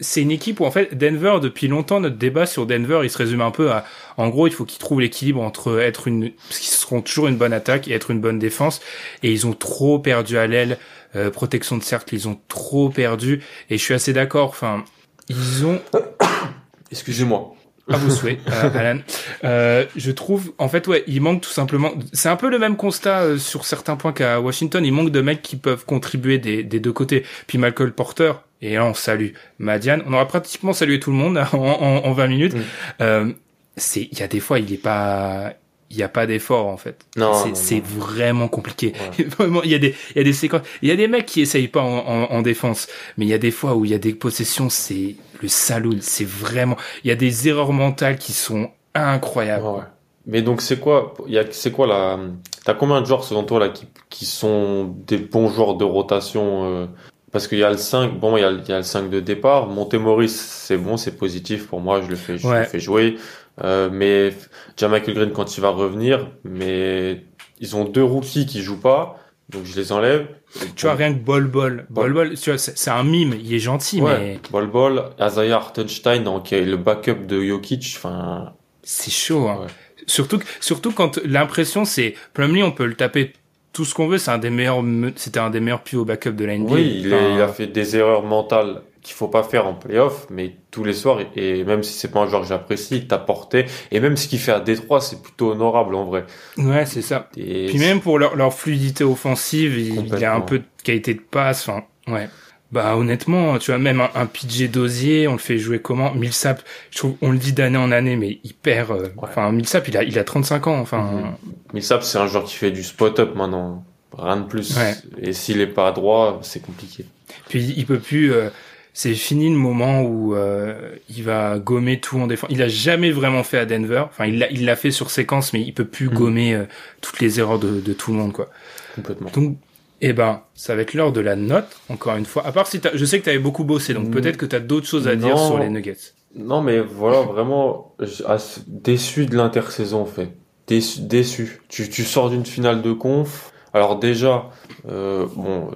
[0.00, 3.18] c'est une équipe où, en fait, Denver, depuis longtemps, notre débat sur Denver, il se
[3.18, 3.84] résume un peu à,
[4.16, 7.36] en gros, il faut qu'ils trouvent l'équilibre entre être une, parce qu'ils seront toujours une
[7.36, 8.80] bonne attaque et être une bonne défense.
[9.22, 10.78] Et ils ont trop perdu à l'aile,
[11.14, 13.42] euh, protection de cercle, ils ont trop perdu.
[13.70, 14.48] Et je suis assez d'accord.
[14.50, 14.84] Enfin,
[15.28, 15.80] ils ont,
[16.90, 17.54] Excusez-moi.
[17.88, 19.00] à vos souhaits, euh, Alan.
[19.44, 21.92] Euh, je trouve, en fait, ouais, il manque tout simplement.
[22.12, 24.84] C'est un peu le même constat euh, sur certains points qu'à Washington.
[24.84, 27.24] Il manque de mecs qui peuvent contribuer des, des deux côtés.
[27.46, 28.32] Puis Michael Porter.
[28.62, 30.02] Et là, on salue Madiane.
[30.06, 32.54] On aura pratiquement salué tout le monde en, en, en 20 minutes.
[32.54, 32.62] Mm.
[33.00, 33.32] Euh,
[33.76, 35.52] c'est, il y a des fois, il est pas,
[35.90, 37.04] il y a pas d'effort en fait.
[37.16, 38.92] Non, c'est, vraiment compliqué.
[39.18, 39.24] Ouais.
[39.38, 41.26] Vraiment, il y a des, il y a des séquences, il y a des mecs
[41.26, 43.90] qui essayent pas en, en, en défense, mais il y a des fois où il
[43.90, 48.16] y a des possessions, c'est le saloon, c'est vraiment, il y a des erreurs mentales
[48.16, 49.64] qui sont incroyables.
[49.64, 49.82] Ouais.
[50.26, 52.18] Mais donc c'est quoi il y a c'est quoi la
[52.64, 56.64] t'as combien de joueurs selon toi là qui, qui sont des bons joueurs de rotation
[56.64, 56.86] euh,
[57.32, 58.82] parce qu'il y a le 5 bon il y a, le- il y a le
[58.82, 62.60] 5 de départ Montemoris c'est bon c'est positif pour moi je le fais je Ouais.
[62.60, 63.16] le fais jouer
[63.64, 64.32] euh, mais
[64.76, 67.24] Jamal Green quand il va revenir mais
[67.60, 70.26] ils ont deux rookies qui jouent pas donc je les enlève
[70.74, 73.54] Tu vois, rien que Bol Bol, Bol Bol, tu vois, c'est c'est un mime, il
[73.54, 79.10] est gentil, ouais mais Bol Bol Isaiah Hartenstein donc le backup de Jokic enfin c'est
[79.12, 79.48] chaud.
[79.48, 79.60] Hein.
[79.62, 79.66] Ouais.
[80.08, 83.32] Surtout, surtout quand l'impression c'est, Plumlee, on peut le taper
[83.76, 86.30] tout ce qu'on veut, c'est un des meilleurs, me- c'était un des meilleurs pivots backup
[86.32, 86.72] de la NBA.
[86.72, 89.74] Oui, il, est- Enfin, il a fait des erreurs mentales qu'il faut pas faire en
[89.74, 93.06] playoff, mais tous les soirs, et même si c'est pas un joueur que j'apprécie, il
[93.06, 96.24] t'a porté, et même ce qu'il fait à Détroit, c'est plutôt honorable en vrai.
[96.56, 97.28] Ouais, c'est ça.
[97.36, 101.12] Et Puis même pour leur, leur fluidité offensive, il, y a un peu de qualité
[101.12, 101.68] de passe.
[101.68, 102.28] Enfin, ouais.
[102.76, 106.12] Bah honnêtement, tu vois, même un, un PJ Dozier, on le fait jouer comment?
[106.14, 108.90] Millsap, je trouve, on le dit d'année en année, mais il perd.
[108.90, 110.78] euh, Enfin, Millsap, il a, il a 35 ans.
[110.78, 111.34] Enfin, Mhm.
[111.72, 113.82] Millsap, c'est un joueur qui fait du spot-up maintenant,
[114.16, 114.76] rien de plus.
[114.76, 114.94] Ouais.
[115.22, 117.06] Et s'il est pas droit, c'est compliqué.
[117.48, 118.32] puis il peut plus.
[118.34, 118.50] euh,
[118.92, 122.48] c'est fini le moment où euh, il va gommer tout en défense.
[122.52, 124.04] Il a jamais vraiment fait à Denver.
[124.08, 126.14] Enfin, il l'a, il l'a fait sur séquence, mais il peut plus Mhm.
[126.14, 126.64] gommer euh,
[127.00, 128.48] toutes les erreurs de, de tout le monde, quoi.
[128.94, 129.30] Complètement.
[129.34, 129.56] Donc,
[130.00, 132.46] eh ben, ça va être l'heure de la note, encore une fois.
[132.46, 134.10] À part si je sais que t'avais beaucoup bossé, donc Mm.
[134.10, 135.96] peut-être que t'as d'autres choses à dire sur les Nuggets.
[136.34, 137.94] Non, mais voilà, vraiment,
[138.26, 140.36] as- déçu de l'intersaison, en fait.
[140.66, 141.60] Déçu, déçu.
[141.68, 143.52] Tu, tu sors d'une finale de conf.
[143.72, 144.50] Alors déjà,
[144.90, 145.70] euh, bon,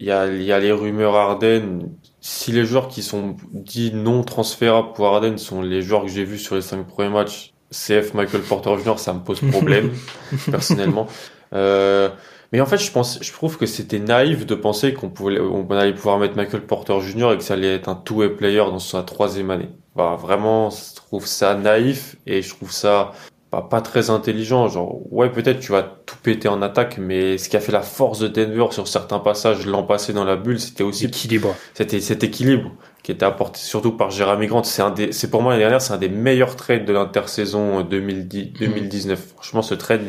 [0.00, 1.90] il y a, y a les rumeurs Arden.
[2.20, 6.24] Si les joueurs qui sont dits non transférables pour Arden sont les joueurs que j'ai
[6.24, 9.90] vus sur les cinq premiers matchs, CF Michael Porter Jr., ça me pose problème,
[10.50, 11.06] personnellement.
[11.52, 12.08] Euh,
[12.52, 15.68] mais en fait, je pense, je trouve que c'était naïf de penser qu'on pouvait, on
[15.70, 17.32] allait pouvoir mettre Michael Porter Jr.
[17.32, 19.68] et que ça allait être un two-way player dans sa troisième année.
[19.96, 23.12] Bah, vraiment, je trouve ça naïf et je trouve ça
[23.50, 24.68] pas, pas très intelligent.
[24.68, 27.82] Genre, ouais, peut-être tu vas tout péter en attaque, mais ce qui a fait la
[27.82, 31.54] force de Denver sur certains passages l'an passé dans la bulle, c'était aussi Équilibre.
[31.74, 32.70] c'était cet équilibre
[33.02, 34.62] qui était apporté surtout par Jérémy Grant.
[34.62, 37.80] C'est un des, c'est pour moi l'année dernière, c'est un des meilleurs trades de l'intersaison
[37.82, 39.34] 2010, 2019.
[39.34, 40.02] Franchement, ce trade,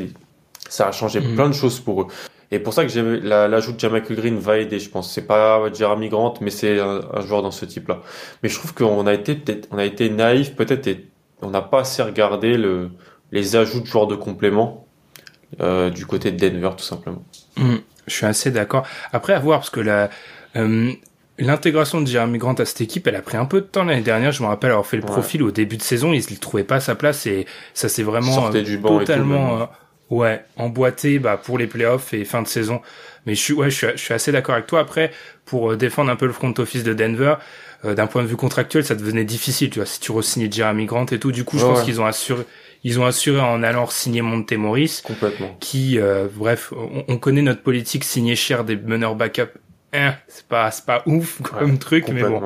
[0.70, 1.36] ça a changé Mhm.
[1.36, 2.08] plein de choses pour eux.
[2.54, 3.00] Et pour ça que
[3.48, 5.14] l'ajout de Jamal Green va aider, je pense.
[5.14, 8.02] C'est pas Jeremy Grant, mais c'est un, un joueur dans ce type-là.
[8.44, 11.08] Mais je trouve qu'on a été peut-être, on a été naïf, peut-être, et
[11.42, 12.90] on n'a pas assez regardé le,
[13.32, 14.86] les ajouts de joueurs de complément
[15.62, 17.24] euh, du côté de Denver, tout simplement.
[17.58, 18.86] Hum, je suis assez d'accord.
[19.14, 20.10] Après, à voir, parce que la,
[20.58, 20.92] euh,
[21.40, 24.02] l'intégration de Jeremy Grant à cette équipe, elle a pris un peu de temps l'année
[24.02, 24.34] dernière.
[24.34, 25.10] Je me rappelle avoir fait le Ouais.
[25.10, 28.48] profil au début de saison, il ne trouvait pas sa place et ça s'est vraiment
[28.54, 29.70] euh, du banc et tout, totalement
[30.12, 32.82] ouais emboîté bah, pour les playoffs et fin de saison.
[33.26, 34.80] Mais je suis ouais, je suis, je suis assez d'accord avec toi.
[34.80, 35.12] Après,
[35.46, 37.36] pour euh, défendre un peu le front office de Denver,
[37.86, 39.70] euh, d'un point de vue contractuel, ça devenait difficile.
[39.70, 41.86] Tu vois, si tu re-signais Jeremy Grant et tout, du coup, je pense ouais.
[41.86, 42.44] qu'ils ont assuré,
[42.84, 45.56] ils ont assuré en allant signer Monte Morris Complètement.
[45.60, 49.50] qui, euh, bref, on, on connaît notre politique signer cher des meneurs backup.
[49.94, 52.42] Hein, c'est pas, c'est pas ouf comme Ouais, truc, mais bon,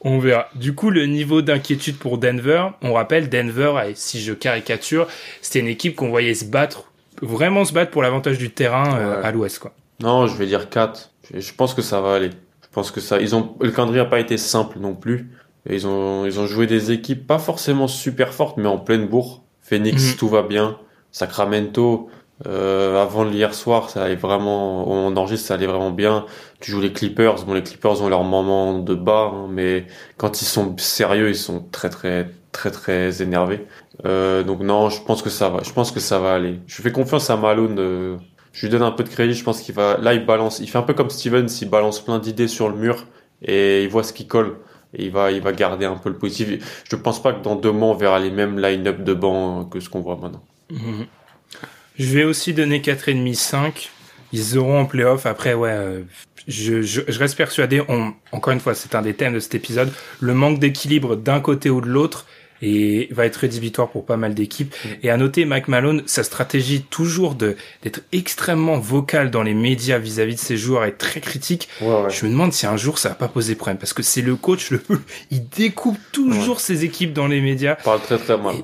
[0.00, 0.48] on verra.
[0.54, 5.06] Du coup, le niveau d'inquiétude pour Denver, on rappelle, Denver, si je caricature,
[5.42, 6.90] c'était une équipe qu'on voyait se battre,
[7.22, 9.26] vraiment se battre pour l'avantage du terrain euh, Ouais.
[9.26, 9.72] à l'ouest, quoi.
[10.00, 11.10] Non, je vais dire 4.
[11.34, 12.30] Je, pense que ça va aller.
[12.30, 15.30] Je pense que ça, ils ont, le calendrier n'a pas été simple non plus.
[15.68, 19.06] Et ils ont, ils ont joué des équipes pas forcément super fortes, mais en pleine
[19.06, 19.42] bourre.
[19.62, 20.16] Phoenix, Mhm.
[20.16, 20.78] tout va bien.
[21.10, 22.08] Sacramento,
[22.46, 26.24] euh, avant l'hier soir, ça allait vraiment, on enregistre, ça allait vraiment bien.
[26.60, 27.44] Tu joues les Clippers.
[27.46, 29.86] Bon, les Clippers ont leur moment de bas, hein, mais
[30.18, 33.66] quand ils sont sérieux, ils sont très, très, très, très énervés.
[34.04, 35.62] Euh, donc non, je pense que ça va.
[35.62, 36.58] Je pense que ça va aller.
[36.66, 37.78] Je fais confiance à Malone.
[37.78, 38.16] euh,
[38.52, 39.34] je lui donne un peu de crédit.
[39.34, 39.98] Je pense qu'il va.
[39.98, 40.58] Là, il balance.
[40.60, 41.46] Il fait un peu comme Stevens.
[41.60, 43.06] Il balance plein d'idées sur le mur
[43.42, 44.56] et il voit ce qui colle.
[44.94, 46.82] Et il va, il va garder un peu le positif.
[46.88, 49.80] Je pense pas que dans deux mois on verra les mêmes line-up de banc que
[49.80, 50.42] ce qu'on voit maintenant.
[50.70, 51.06] Mhm.
[51.98, 53.90] Je vais aussi donner 4,5, 5.
[54.32, 55.26] Ils auront en playoff.
[55.26, 56.02] Après, ouais, euh,
[56.46, 57.82] je, je, reste persuadé,
[58.32, 59.90] encore une fois, c'est un des thèmes de cet épisode,
[60.20, 62.26] le manque d'équilibre d'un côté ou de l'autre
[62.62, 64.74] et va être rédhibitoire pour pas mal d'équipes.
[65.02, 69.98] Et à noter, Mike Malone, sa stratégie toujours de d'être extrêmement vocal dans les médias
[69.98, 71.68] vis-à-vis de ses joueurs est très critique.
[71.80, 72.10] Ouais, ouais.
[72.10, 74.36] Je me demande si un jour ça va pas poser problème parce que c'est le
[74.36, 74.98] coach le plus,
[75.30, 77.76] il découpe toujours ses équipes dans les médias.
[77.80, 78.56] Il parle très très mal.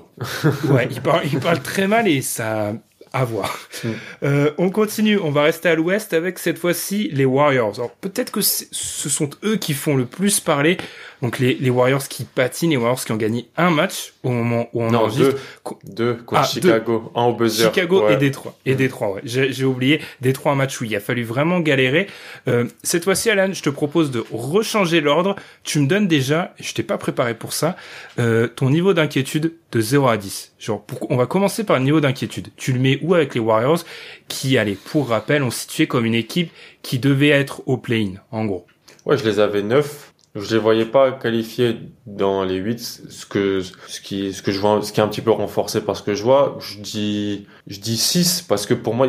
[0.68, 2.72] Ouais, il parle, il parle très mal et ça
[3.12, 3.58] à voir.
[3.84, 3.88] Mm.
[4.22, 7.74] Euh, on continue, on va rester à l'ouest avec cette fois-ci les Warriors.
[7.76, 10.78] Alors peut-être que ce sont eux qui font le plus parler.
[11.22, 14.68] Donc les, les Warriors qui patinent, les Warriors qui ont gagné un match au moment
[14.72, 15.36] où on Non, enregistre.
[15.84, 15.92] deux.
[15.94, 17.64] Deux contre Ah, Chicago, un au buzzer.
[17.68, 18.14] Chicago Ouais.
[18.14, 18.56] et Détroit.
[18.66, 19.20] Et Détroit, ouais.
[19.24, 22.08] J'ai oublié Détroit un match où il a fallu vraiment galérer.
[22.48, 25.36] Euh, cette fois-ci, Alan, je te propose de rechanger l'ordre.
[25.62, 27.76] Tu me donnes déjà, je t'ai pas préparé pour ça,
[28.18, 30.52] euh, ton niveau d'inquiétude de 0 à 10.
[30.58, 32.48] Genre, pour- on va commencer par le niveau d'inquiétude.
[32.56, 33.78] Tu le mets où avec les Warriors
[34.26, 36.50] qui, allez, pour rappel, ont situé comme une équipe
[36.82, 38.66] qui devait être au play-in, en gros?
[39.06, 40.11] Ouais, je les avais neuf.
[40.34, 42.80] Je les voyais pas qualifiés dans les huit.
[42.80, 45.80] Ce que, ce qui, ce que je vois, ce qui est un petit peu renforcé
[45.82, 46.56] par ce que je vois.
[46.60, 49.08] Je dis, je dis six parce que pour moi,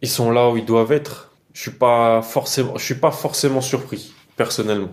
[0.00, 1.30] ils sont là où ils doivent être.
[1.52, 4.92] Je suis pas forcément, je suis pas forcément surpris, personnellement.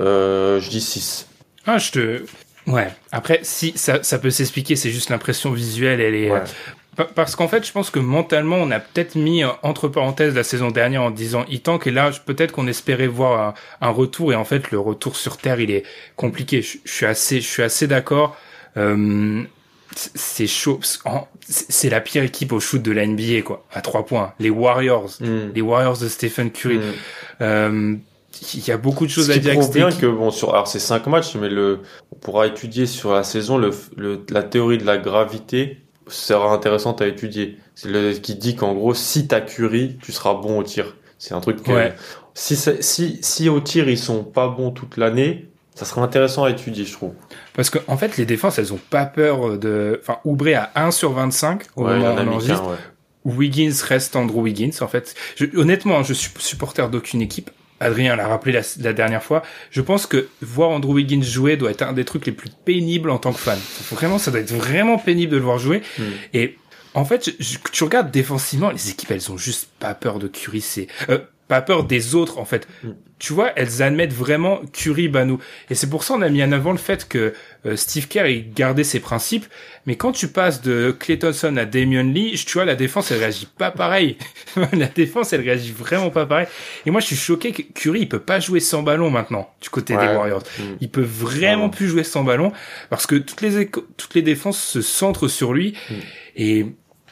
[0.00, 1.28] Euh, je dis 6.
[1.66, 2.24] Ah, je te...
[2.66, 2.88] Ouais.
[3.10, 6.30] Après, si, ça, ça peut s'expliquer, c'est juste l'impression visuelle, elle est...
[6.30, 6.42] Ouais.
[6.96, 10.34] Pa- Parce qu'en fait, je pense que mentalement, on a peut-être mis euh, entre parenthèses
[10.34, 13.90] la saison dernière en disant il tank et là, peut-être qu'on espérait voir un, un
[13.90, 15.84] retour et en fait, le retour sur terre, il est
[16.16, 16.60] compliqué.
[16.62, 18.36] Je, je suis assez, je suis assez d'accord.
[18.76, 19.42] Euh,
[19.94, 20.80] c'est chaud.
[21.48, 23.64] C'est la pire équipe au shoot de la NBA, quoi.
[23.72, 24.32] À trois points.
[24.38, 25.10] Les Warriors.
[25.20, 25.50] Hmm.
[25.54, 26.78] Les Warriors de Stephen Curry.
[26.78, 26.92] Hmm.
[27.42, 27.94] Euh,
[28.54, 30.78] Il y a beaucoup de choses Ce à dire bien que bon sur alors c'est
[30.78, 34.86] cinq matchs mais le on pourra étudier sur la saison le, le la théorie de
[34.86, 37.58] la gravité sera intéressante à étudier.
[37.74, 40.96] C'est le qui dit qu'en gros si t'as Curry, tu seras bon au tir.
[41.18, 41.94] C'est un truc que Ouais.
[42.34, 46.50] si si si au tir ils sont pas bons toute l'année, ça sera intéressant à
[46.50, 47.12] étudier, je trouve.
[47.54, 49.98] Parce que en fait, les défenses, elles ont pas peur de.
[50.02, 52.64] Enfin, Oubré à 1 sur 25 au Ouais, moment en où on enregistre.
[53.24, 54.70] Wiggins reste Andrew Wiggins.
[54.80, 57.50] En fait, je, honnêtement, je suis supporter d'aucune équipe.
[57.82, 59.42] Adrien l'a rappelé la, la dernière fois.
[59.70, 63.10] Je pense que voir Andrew Wiggins jouer doit être un des trucs les plus pénibles
[63.10, 63.58] en tant que fan.
[63.90, 65.82] Vraiment, ça doit être vraiment pénible de le voir jouer.
[65.98, 66.02] Hmm.
[66.34, 66.56] Et
[66.94, 70.28] en fait, je- je- tu regardes défensivement, les équipes, elles ont juste pas peur de
[70.28, 70.60] Curry.
[70.60, 71.18] C'est euh,
[71.52, 72.66] pas peur des autres, en fait.
[72.82, 72.88] Mm.
[73.18, 75.38] Tu vois, elles admettent vraiment Curry, Banou.
[75.70, 77.34] Et c'est pour ça on a mis en avant le fait que
[77.66, 79.44] euh, Steve Kerr il gardait ses principes.
[79.86, 83.18] Mais quand tu passes de Clay Thompson à Damian Lee, tu vois, la défense, elle
[83.18, 84.16] réagit pas pareil.
[84.72, 86.46] la défense, elle réagit vraiment pas pareil.
[86.86, 89.68] Et moi, je suis choqué que Curry, il peut pas jouer sans ballon maintenant, du
[89.68, 90.06] côté des.
[90.06, 90.42] Warriors.
[90.58, 90.62] Mm.
[90.80, 92.50] Il peut vraiment plus jouer sans ballon
[92.90, 95.94] parce que toutes les toutes les défenses se centrent sur lui Mm.
[96.36, 96.66] et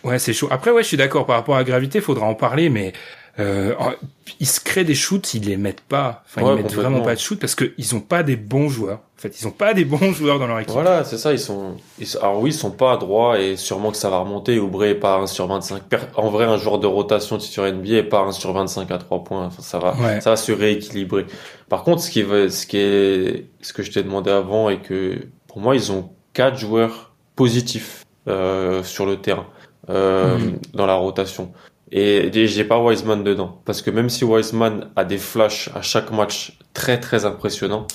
[0.05, 0.48] ouais c'est chaud.
[0.50, 2.92] Après ouais je suis d'accord par rapport à la gravité faudra en parler mais
[3.38, 3.92] euh, en-
[4.40, 7.14] ils se créent des shoots ils les mettent pas enfin Ouais, ils mettent vraiment pas
[7.14, 8.98] de shoot parce que ils ont pas des bons joueurs.
[9.18, 10.72] En fait ils ont pas des bons joueurs dans leur équipe.
[10.72, 13.90] Voilà, c'est ça, ils sont, ils alors oui, ils sont pas à droit et sûrement
[13.92, 14.58] que ça va remonter.
[14.58, 15.82] Oubre est pas 1 sur 25.
[15.84, 18.98] Per- En vrai, un joueur de rotation sur NBA est pas 1 sur 25 à
[18.98, 19.46] 3 points.
[19.46, 20.20] Enfin, ça va, Ouais.
[20.20, 21.26] ça va se rééquilibrer.
[21.68, 24.78] Par contre, ce qui va, ce qui est, ce que je t'ai demandé avant et
[24.80, 29.46] que, pour moi, ils ont quatre joueurs positifs euh, sur le terrain
[29.88, 30.58] euh, Mhm.
[30.74, 31.52] dans la rotation.
[31.92, 33.61] Et j'ai pas Wiseman dedans.
[33.64, 37.87] Parce que même si Wiseman a des flashs à chaque match très très impressionnants,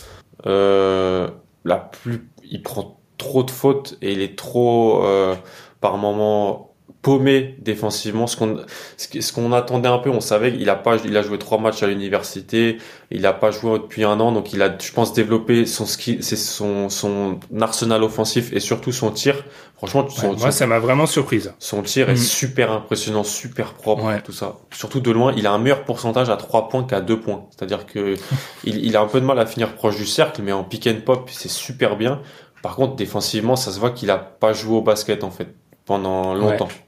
[0.45, 1.29] euh,
[1.63, 5.35] la plus il prend trop de fautes et il est trop euh,
[5.79, 6.74] par moment
[7.05, 8.57] paumé défensivement ce qu'on
[8.97, 11.83] ce qu'on attendait un peu on savait qu'il a pas il a joué trois matchs
[11.83, 12.79] à l'université
[13.11, 16.17] il a pas joué depuis un an donc il a je pense développé son ski
[16.21, 19.45] c'est son son arsenal offensif et surtout son tir
[19.77, 21.53] franchement son, Ouais, moi, son- ça m'a vraiment surprise.
[21.59, 22.17] son tir est Mhm.
[22.17, 24.21] super impressionnant, super propre, Ouais.
[24.21, 24.55] tout ça.
[24.73, 27.45] Surtout de loin, il a un meilleur pourcentage à 3 points qu'à 2 points.
[27.51, 28.15] C'est-à-dire que
[28.63, 30.87] il, il a un peu de mal à finir proche du cercle, mais en pick
[30.87, 32.21] and pop, c'est super bien.
[32.63, 35.49] Par contre, défensivement, ça se voit qu'il a pas joué au basket, en fait,
[35.85, 36.67] pendant longtemps.
[36.67, 36.84] Mm.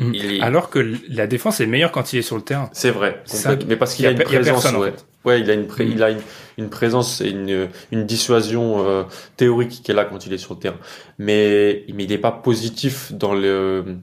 [0.00, 2.68] Il- Alors que la défense est meilleure quand il est sur le terrain.
[2.72, 3.22] C'est vrai.
[3.24, 4.90] Ça- mais parce qu'il a, a une a présence, en ouais.
[4.92, 5.06] fait.
[5.24, 6.20] Ouais, il a une, pré- il a une,
[6.58, 9.02] une présence et une, une dissuasion euh,
[9.36, 10.76] théorique qui est là quand il est sur le terrain.
[11.18, 13.96] Mais, mais il n'est pas positif dans le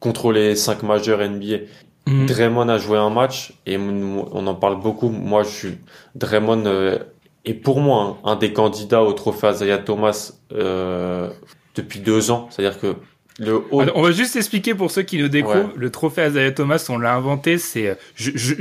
[0.00, 1.58] contre les cinq majeurs NBA.
[2.06, 2.26] Mm.
[2.26, 5.08] Draymond a joué un match et on en parle beaucoup.
[5.10, 5.78] Moi, je suis
[6.14, 6.98] Draymond euh,
[7.44, 11.30] est pour moi un, un des candidats au trophée Isaiah Thomas euh,
[11.74, 12.48] depuis deux ans.
[12.50, 12.96] C'est-à-dire que
[13.38, 15.56] le haut, Alors, on va juste expliquer pour ceux qui nous découvrent.
[15.68, 15.72] Ouais.
[15.76, 17.58] Le trophée Isaiah Thomas, on l'a inventé.
[17.58, 18.54] C'est, euh, je- je-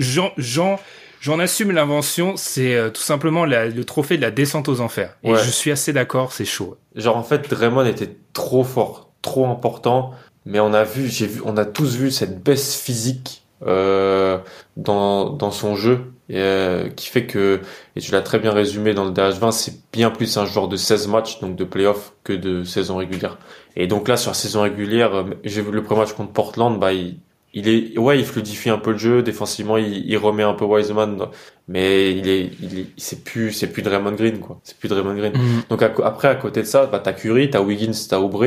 [1.19, 2.35] j'en, assume l'invention.
[2.37, 5.17] C'est euh, tout simplement la- le trophée de la descente aux enfers.
[5.23, 5.39] Et Ouais.
[5.43, 6.31] je suis assez d'accord.
[6.31, 6.77] C'est chaud.
[6.95, 10.11] genre en fait Draymond était trop fort, trop important.
[10.45, 14.37] Mais on a vu, j'ai vu, on a tous vu cette baisse physique euh,
[14.77, 17.59] dans dans son jeu et, euh, qui fait que
[17.95, 20.75] et tu l'as très bien résumé dans le DH20, c'est bien plus un joueur de
[20.77, 23.37] 16 matchs donc de playoff que de saison régulière.
[23.77, 26.77] Et donc là sur la saison régulière, euh, j'ai vu le premier match contre Portland,
[26.79, 27.17] bah il
[27.53, 30.65] il est ouais, il fluidifie un peu le jeu défensivement, il, il remet un peu
[30.65, 31.27] Wiseman
[31.69, 34.59] mais il est il est c'est plus c'est plus Draymond Green quoi.
[34.63, 35.33] C'est plus Draymond Green.
[35.69, 38.43] Donc à co- après, à côté de ça, bah, t'as Curry, t'as Wiggins, t'as Oubre.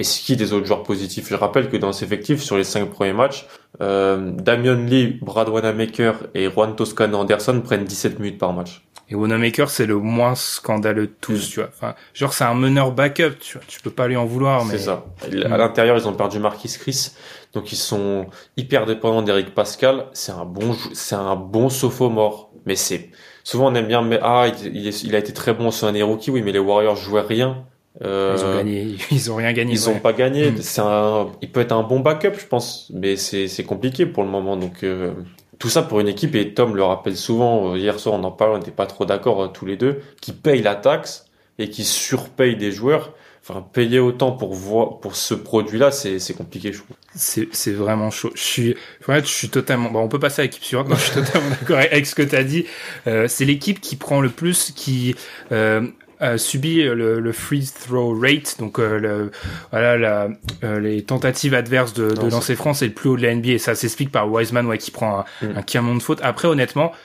[0.00, 2.64] Et c'est qui des autres joueurs positifs Je rappelle que dans cet effectif, sur les
[2.64, 3.46] cinq premiers matchs,
[3.80, 8.82] euh, Damian Lee, Brad Wanamaker et Juan Toscano Anderson prennent 17 minutes par match.
[9.14, 11.50] Et Wanamaker, c'est le moins scandaleux de tous, Mm.
[11.52, 11.68] tu vois.
[11.72, 13.62] Enfin, genre, c'est un meneur backup, tu vois.
[13.68, 14.72] Tu peux pas lui en vouloir, mais.
[14.76, 15.04] C'est ça.
[15.30, 15.52] Mm.
[15.52, 17.12] À l'intérieur, ils ont perdu Marquis Chris,
[17.52, 20.06] donc ils sont hyper dépendants d'Eric Pascal.
[20.14, 23.10] C'est un bon, c'est un bon sophomore, mais c'est
[23.44, 25.86] souvent on aime bien, mais ah, il, il est- il a été très bon sur
[25.86, 27.64] un des rookies, oui, mais les Warriors jouaient rien.
[28.02, 28.96] Euh, Ils ont gagné.
[29.12, 29.74] Ils ont rien gagné.
[29.74, 29.94] Ils ouais.
[29.94, 30.50] ont pas gagné.
[30.50, 30.56] Mm.
[30.62, 34.24] C'est un, il peut être un bon backup, je pense, mais c'est c'est compliqué pour
[34.24, 34.56] le moment.
[34.56, 35.12] Donc euh,
[35.58, 37.72] tout ça pour une équipe et Tom le rappelle souvent.
[37.74, 40.00] euh, Hier soir, on en parlait, on n'était pas trop d'accord euh, tous les deux,
[40.20, 41.26] qui paye la taxe
[41.58, 43.12] et qui surpaye des joueurs.
[43.46, 46.96] Enfin, payer autant pour voir pour ce produit-là, c'est c'est compliqué, je trouve.
[47.14, 48.30] C'est, c'est vraiment chaud.
[48.34, 50.88] Je suis, en fait, je suis totalement, bon, on peut passer à l'équipe suivante.
[50.88, 52.64] Non, je suis totalement d'accord avec ce que tu as dit.
[53.06, 55.14] Euh, c'est l'équipe qui prend le plus, qui,
[55.52, 55.86] euh,
[56.24, 59.30] a subi le, le free throw rate, donc euh, le,
[59.70, 60.28] voilà la,
[60.64, 63.50] euh, les tentatives adverses de, de lancer franc, c'est le plus haut de la NBA.
[63.50, 65.56] Et ça s'explique par Wiseman, ouais, qui prend un, Mm.
[65.56, 65.62] un
[65.96, 66.20] de faute.
[66.22, 66.96] Après, honnêtement, euh,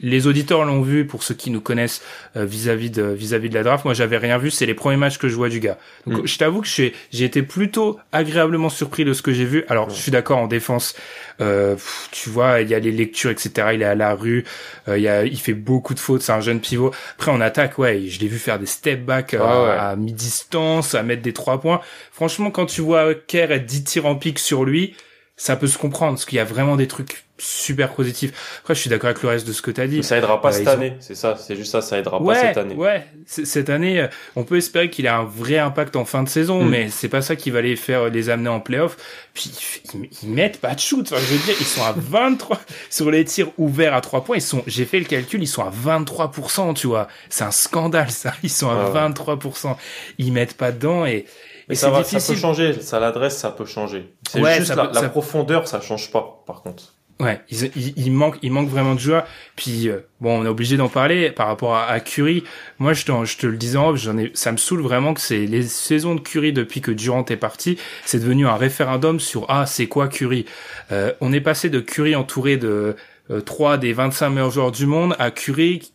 [0.00, 2.02] les auditeurs l'ont vu pour ceux qui nous connaissent
[2.36, 3.84] euh, vis-à-vis de vis-à-vis de la draft.
[3.84, 4.50] Moi, j'avais rien vu.
[4.50, 5.78] C'est les premiers matchs que je vois du gars.
[6.06, 6.26] Donc, Mm.
[6.26, 9.64] je t'avoue que j'ai j'ai été plutôt agréablement surpris de ce que j'ai vu.
[9.68, 10.94] Alors, je suis d'accord en défense.
[11.40, 13.68] Euh, pff, tu vois, il y a les lectures, etc.
[13.74, 14.44] Il est à la rue.
[14.88, 16.22] euh, il y a, il fait beaucoup de fautes.
[16.22, 16.92] C'est un jeune pivot.
[17.16, 19.70] Après, en attaque, ouais, je l'ai vu faire des step back euh, Ah ouais.
[19.78, 21.80] à mi-distance, à mettre des trois points.
[22.10, 24.94] Franchement, quand tu vois Kerr être 10 tirs en pique sur lui,
[25.36, 28.58] ça peut se comprendre parce qu'il y a vraiment des trucs super positifs.
[28.60, 29.96] Après, je suis d'accord avec le reste de ce que tu as dit.
[29.96, 32.24] Mais ça aidera pas Euh, cette ont- année, c'est ça, c'est juste ça, ça aidera
[32.24, 32.76] pas cette année.
[32.76, 33.04] ouais.
[33.26, 36.62] Cette année, euh, on peut espérer qu'il a un vrai impact en fin de saison,
[36.62, 36.68] Mm.
[36.70, 38.96] mais c'est pas ça qui va les faire les amener en playoff.
[39.34, 39.50] Puis
[39.94, 41.04] ils, ils mettent pas de shoot.
[41.10, 44.36] Enfin, je veux dire, ils sont à 23 sur les tirs ouverts à 3 points.
[44.36, 46.72] Ils sont, j'ai fait le calcul, ils sont à 23%.
[46.74, 48.34] Tu vois, c'est un scandale ça.
[48.44, 48.90] Ils sont à Ouais, ouais.
[48.92, 49.76] 23%.
[50.18, 51.26] Ils mettent pas dedans et,
[51.68, 52.80] Mais et ça va, ça peut changer.
[52.80, 54.12] Ça l'adresse, ça peut changer.
[54.28, 56.94] C'est Ouais, juste la, peut- la ça- profondeur, ça change pas, par contre.
[57.20, 59.24] Ouais, il, il, il manque, il manque vraiment de joueurs.
[59.54, 62.42] Puis euh, bon, on est obligé d'en parler par rapport à, à Curry.
[62.80, 65.20] Moi, je, je te le disais en off, j'en ai, ça me saoule vraiment que
[65.20, 69.46] c'est les saisons de Curry depuis que Durant est parti, c'est devenu un référendum sur
[69.48, 70.44] ah c'est quoi Curry.
[70.90, 72.96] Euh, on est passé de Curry entouré de
[73.30, 75.92] euh, trois des 25 meilleurs joueurs du monde à Curry.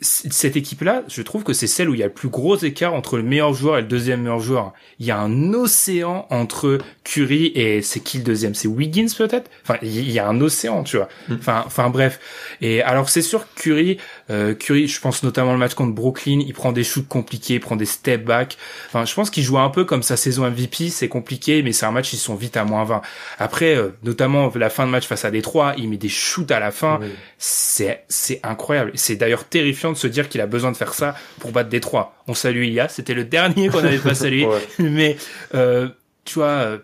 [0.00, 2.94] Cette équipe-là, je trouve que c'est celle où il y a le plus gros écart
[2.94, 4.72] entre le meilleur joueur et le deuxième meilleur joueur.
[4.98, 8.54] Il y a un océan entre Curry et c'est qui le deuxième?
[8.54, 9.50] C'est Wiggins peut-être?
[9.62, 11.08] Enfin, il y a un océan, tu vois.
[11.30, 12.20] Enfin, enfin bref.
[12.60, 13.98] Et alors c'est sûr que Curry,
[14.30, 17.60] euh, Curry, je pense notamment le match contre Brooklyn, il prend des shoots compliqués, il
[17.60, 18.56] prend des step back.
[18.88, 21.86] Enfin, je pense qu'il joue un peu comme sa saison MVP, c'est compliqué, mais c'est
[21.86, 23.02] un match ils sont vite à moins 20.
[23.38, 26.58] Après, euh, notamment la fin de match face à Détroit, il met des shoots à
[26.60, 26.98] la fin.
[27.00, 27.08] Oui.
[27.38, 28.92] C'est c'est incroyable.
[28.94, 32.14] C'est d'ailleurs terrifiant de se dire qu'il a besoin de faire ça pour battre Détroit.
[32.26, 34.60] On salue Ia, c'était le dernier qu'on n'avait pas salué, Ouais.
[34.78, 35.16] mais
[35.54, 35.88] euh,
[36.24, 36.78] tu vois, euh,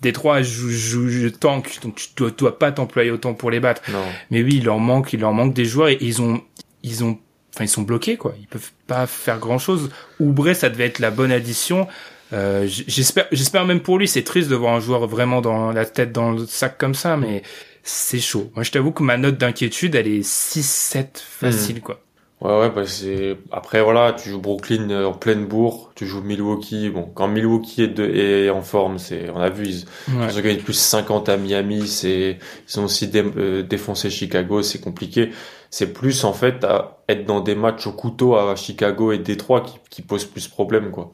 [0.00, 3.82] Détroit joue, joue, joue tank, donc tu dois, dois pas t'employer autant pour les battre.
[3.92, 4.02] Non.
[4.32, 6.42] Mais oui, il leur manque, il leur manque des joueurs et ils ont,
[6.82, 7.18] ils ont,
[7.54, 8.34] enfin ils sont bloqués quoi.
[8.40, 9.90] Ils peuvent pas faire grand chose.
[10.20, 11.86] Oubre, ça devait être la bonne addition.
[12.32, 15.84] Euh, j'espère, j'espère même pour lui, c'est triste de voir un joueur vraiment dans la
[15.84, 17.42] tête dans le sac comme ça, mais
[17.82, 18.50] c'est chaud.
[18.54, 22.00] Moi, je t'avoue que ma note d'inquiétude, elle est 6-7 facile quoi.
[22.40, 23.36] Ouais, ouais, bah c'est.
[23.52, 26.88] Après, voilà, tu joues Brooklyn euh, en pleine bourre, tu joues Milwaukee.
[26.90, 28.04] Bon, quand Milwaukee est, de...
[28.04, 29.84] est en forme, c'est, on a vu, ils,
[30.18, 30.26] Ouais.
[30.28, 34.60] ils ont gagné plus 50 à Miami, c'est, ils ont aussi dé- euh, défoncé Chicago,
[34.62, 35.30] c'est compliqué.
[35.72, 39.62] C'est plus, en fait, à être dans des matchs au couteau à Chicago et Détroit
[39.62, 41.10] qui, qui posent plus problème, quoi.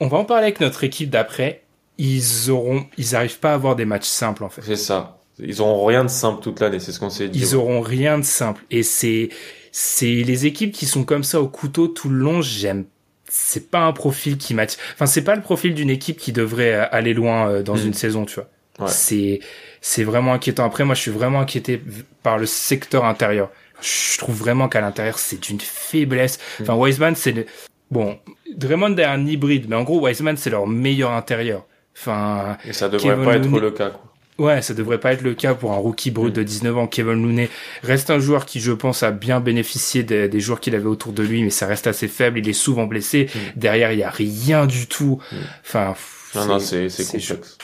[0.00, 1.62] On va en parler avec notre équipe d'après.
[1.96, 4.62] Ils auront, ils arrivent pas à avoir des matchs simples en fait.
[4.62, 5.20] C'est ça.
[5.40, 7.38] Ils ont rien de simple toute l'année, c'est ce qu'on s'est dit.
[7.38, 8.64] Ils auront rien de simple.
[8.72, 9.28] Et c'est,
[9.72, 12.84] c'est les équipes qui sont comme ça au couteau tout le long, j'aime.
[13.30, 14.80] C'est pas un profil qui m'attire.
[14.94, 17.86] Enfin, c'est pas le profil d'une équipe qui devrait euh, aller loin euh, dans Mm.
[17.86, 18.48] une saison, tu vois.
[18.80, 18.92] Ouais.
[18.92, 19.40] C'est,
[19.80, 20.64] c'est vraiment inquiétant.
[20.64, 21.82] Après, moi, je suis vraiment inquiété
[22.22, 23.50] par le secteur intérieur.
[23.80, 26.38] Je trouve vraiment qu'à l'intérieur, c'est une faiblesse.
[26.60, 26.80] Enfin, Mm.
[26.80, 27.46] Wiseman, c'est le,
[27.90, 28.18] bon,
[28.56, 31.64] Draymond est un hybride, mais en gros, Wiseman, c'est leur meilleur intérieur.
[31.96, 34.02] Enfin, Et ça devrait Kevin pas être le cas, quoi.
[34.38, 36.36] Ouais, ça devrait pas être le cas pour un rookie brut Mm.
[36.38, 36.86] de 19 ans.
[36.86, 37.48] Kevin Looney
[37.82, 41.12] reste un joueur qui, je pense, a bien bénéficié des, des joueurs qu'il avait autour
[41.12, 42.38] de lui, mais ça reste assez faible.
[42.38, 43.28] Il est souvent blessé.
[43.56, 45.20] Derrière, il y a rien du tout.
[45.32, 45.36] Mm.
[45.64, 45.94] Enfin,
[46.36, 47.58] Non, non, c'est, c'est complexe.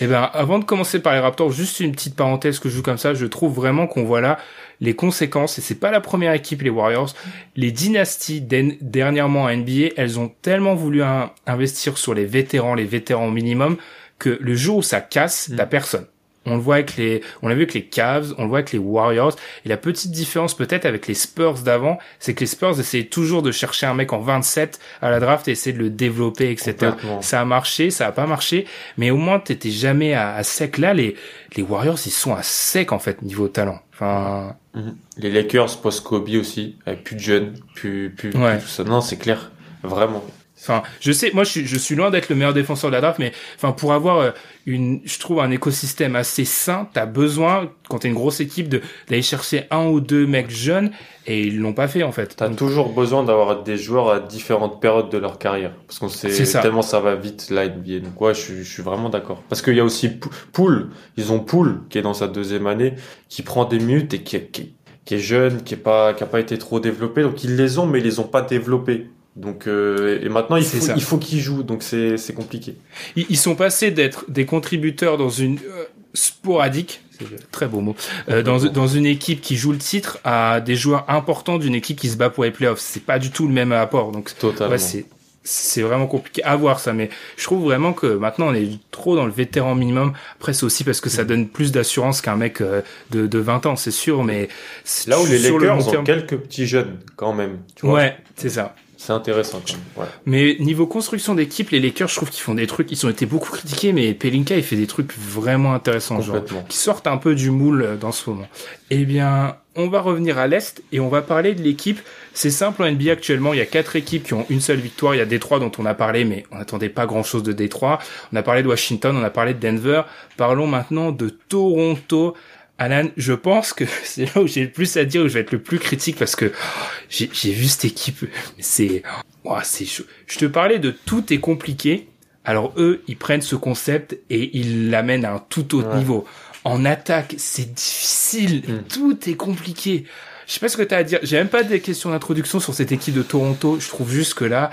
[0.00, 2.82] Eh ben, avant de commencer par les Raptors, juste une petite parenthèse que je joue
[2.82, 3.12] comme ça.
[3.14, 4.38] Je trouve vraiment qu'on voit là
[4.84, 7.12] les conséquences, et c'est pas la première équipe, les Warriors.
[7.56, 8.40] Les dynasties,
[8.80, 13.30] dernièrement à NBA, elles ont tellement voulu un- investir sur les vétérans, les vétérans au
[13.30, 13.76] minimum,
[14.18, 15.56] que le jour où ça casse, Mm.
[15.56, 16.06] t'as personne.
[16.46, 18.72] On le voit avec les, on l'a vu avec les Cavs, on le voit avec
[18.72, 19.34] les Warriors.
[19.64, 23.40] Et la petite différence peut-être avec les Spurs d'avant, c'est que les Spurs essayaient toujours
[23.40, 26.74] de chercher un mec en 27 à la draft et essayer de le développer, etc.
[27.22, 28.66] Ça a marché, ça a pas marché,
[28.98, 30.76] mais au moins t'étais jamais à, à sec.
[30.76, 31.16] Là, les,
[31.56, 33.80] les Warriors, ils sont à sec en fait niveau talent.
[33.94, 34.96] Enfin, Mhm.
[35.18, 38.82] Les Lakers post-Kobe aussi, avec plus de jeunes, plus, plus, plus tout ça.
[38.82, 39.52] Non, c'est clair.
[39.84, 40.24] Vraiment.
[40.66, 43.00] Enfin, je sais, moi, je suis, je suis loin d'être le meilleur défenseur de la
[43.02, 44.30] draft, mais enfin, pour avoir euh,
[44.66, 48.80] une, je trouve un écosystème assez sain, t'as besoin, quand t'es une grosse équipe, de
[49.08, 50.90] d'aller chercher un ou deux mecs jeunes,
[51.26, 52.34] et ils l'ont pas fait en fait.
[52.36, 55.72] T'as Donc, toujours besoin d'avoir des joueurs à différentes périodes de leur carrière.
[55.86, 56.60] Parce qu'on sait ça.
[56.62, 58.00] tellement ça va vite, la NBA.
[58.00, 59.42] Donc ouais, je, suis- je suis vraiment d'accord.
[59.50, 60.88] Parce qu'il y a aussi Pou- Poole.
[61.18, 62.94] Ils ont Poole, qui est dans sa deuxième année,
[63.28, 66.22] qui prend des minutes et qui, est- qui, qui est jeune, qui est pas, qui
[66.22, 67.22] a pas été trop développé.
[67.22, 69.08] Donc ils les ont, mais ils les ont pas développés.
[69.36, 71.62] Donc euh, et maintenant il faut, il faut qu'ils jouent.
[71.64, 72.76] Donc c'est c'est compliqué.
[73.16, 77.80] ils, ils sont passés d'être des contributeurs dans une euh, sporadique, c'est un très beau
[77.80, 77.96] mot,
[78.28, 81.98] euh, dans, dans une équipe qui joue le titre à des joueurs importants d'une équipe
[81.98, 82.78] qui se bat pour les playoffs.
[82.80, 84.12] C'est pas du tout le même apport.
[84.12, 84.72] Donc Totalement.
[84.72, 85.06] Ouais, c'est
[85.46, 89.14] c'est vraiment compliqué à voir ça, mais je trouve vraiment que maintenant on est trop
[89.14, 90.14] dans le vétéran minimum.
[90.36, 92.80] Après, c'est aussi parce que ça donne plus d'assurance qu'un mec euh,
[93.10, 94.48] de, de 20 ans, c'est sûr, mais
[94.84, 97.58] c'est- Là où les le Lakers long ont terme- quelques petits jeunes quand même.
[97.74, 97.96] Tu vois.
[97.96, 98.74] Ouais, c'est ça.
[99.04, 99.82] C'est intéressant quand même.
[99.98, 100.10] Ouais.
[100.24, 103.26] Mais niveau construction d'équipe, les Lakers, je trouve qu'ils font des trucs, ils ont été
[103.26, 107.34] beaucoup critiqués, mais Pelinka, il fait des trucs vraiment intéressants, genre, qui sortent un peu
[107.34, 108.48] du moule euh, dans ce moment.
[108.88, 112.00] Eh bien, on va revenir à l'Est et on va parler de l'équipe.
[112.32, 115.14] C'est simple en NBA actuellement, il y a quatre équipes qui ont une seule victoire.
[115.14, 117.52] Il y a Détroit dont on a parlé, mais on n'attendait pas grand chose de
[117.52, 117.98] Détroit.
[118.32, 120.02] On a parlé de Washington, on a parlé de Denver.
[120.38, 122.34] Parlons maintenant de Toronto.
[122.78, 125.40] Alan, je pense que c'est là où j'ai le plus à dire, où je vais
[125.40, 128.24] être le plus critique parce que oh, j'ai vu cette équipe,
[128.58, 129.02] c'est,
[129.44, 130.04] oh, c'est chaud.
[130.26, 132.08] Je te parlais de tout est compliqué.
[132.44, 135.98] Alors eux, ils prennent ce concept et ils l'amènent à un tout autre Ouais.
[135.98, 136.26] niveau.
[136.64, 138.82] En attaque, c'est difficile, Mm.
[138.88, 140.04] tout est compliqué.
[140.46, 141.20] Je sais pas ce que tu as à dire.
[141.22, 143.78] J'ai même pas des questions d'introduction sur cette équipe de Toronto.
[143.80, 144.70] Je trouve juste que là,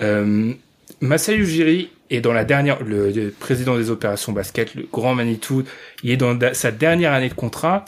[0.00, 0.52] euh,
[1.00, 5.62] Masai Ujiri est dans la dernière, le, président des opérations basket, le grand Manitou,
[6.02, 7.84] il est dans da- sa dernière année de contrat.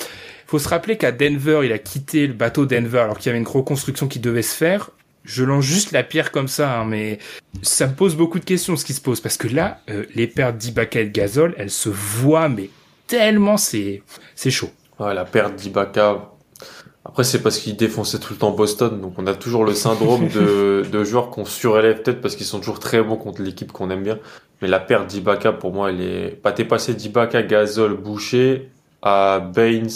[0.46, 3.38] Faut se rappeler qu'à Denver, il a quitté le bateau Denver alors qu'il y avait
[3.38, 4.90] une reconstruction qui devait se faire.
[5.24, 7.18] Je lance juste la pierre comme ça, hein, mais
[7.62, 10.26] ça me pose beaucoup de questions ce qui se pose parce que là, euh, les
[10.26, 12.70] pertes d'Ibaka et de Gasol, elles se voient, mais
[13.06, 14.02] tellement c'est
[14.34, 14.70] c'est chaud.
[14.98, 16.30] Ouais, la perte d'Ibaka.
[17.04, 19.00] Après, c'est parce qu'il défonçait tout le temps Boston.
[19.00, 22.58] Donc, on a toujours le syndrome de, de joueurs qu'on surélève peut-être parce qu'ils sont
[22.58, 24.18] toujours très bons contre l'équipe qu'on aime bien.
[24.60, 28.68] Mais la perte d'Ibaka, pour moi, elle est, bah, t'es passé d'Ibaka, Gasol, Boucher
[29.02, 29.88] à Baines,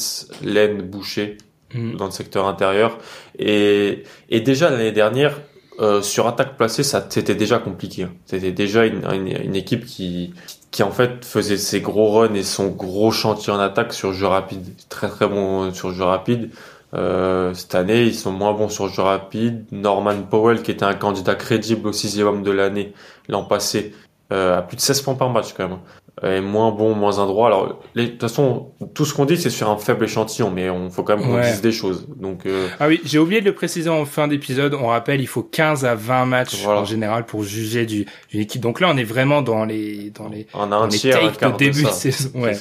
[0.43, 1.37] Len, Boucher
[1.75, 1.97] Mm.
[1.97, 2.99] dans le secteur intérieur.
[3.39, 5.41] Et, et déjà, l'année dernière,
[5.81, 8.05] euh, sur attaque placée, ça, c'était déjà compliqué.
[8.05, 8.13] hein.
[8.27, 10.33] C'était déjà une, une, une équipe qui,
[10.71, 14.27] qui en fait faisait ses gros runs et son gros chantier en attaque sur jeu
[14.27, 14.65] rapide.
[14.89, 16.51] Très très bon sur jeu rapide.
[16.95, 19.65] Euh, cette année, ils sont moins bons sur le jeu rapide.
[19.73, 22.93] Norman Powell, qui était un candidat crédible au sixième homme de l'année
[23.29, 23.93] l'an passé,
[24.33, 25.79] euh, a plus de 16 points par match quand même.
[26.23, 27.49] Est moins bon, moins endroit.
[27.49, 30.71] Alors, les, de toute façon, tout ce qu'on dit, c'est sur un faible échantillon, mais
[30.71, 31.51] on faut quand même qu'on Ouais.
[31.51, 32.07] dise des choses.
[32.17, 34.75] Donc, euh, Ah oui, j'ai oublié de le préciser en fin d'épisode.
[34.75, 36.83] On rappelle, il faut 15 à 20 matchs Voilà.
[36.83, 38.63] en général pour juger du- d'une équipe.
[38.63, 41.21] Donc là, on est vraiment dans les dans les on a dans un les tiers,
[41.43, 42.31] un de début de saison.
[42.37, 42.53] Ouais.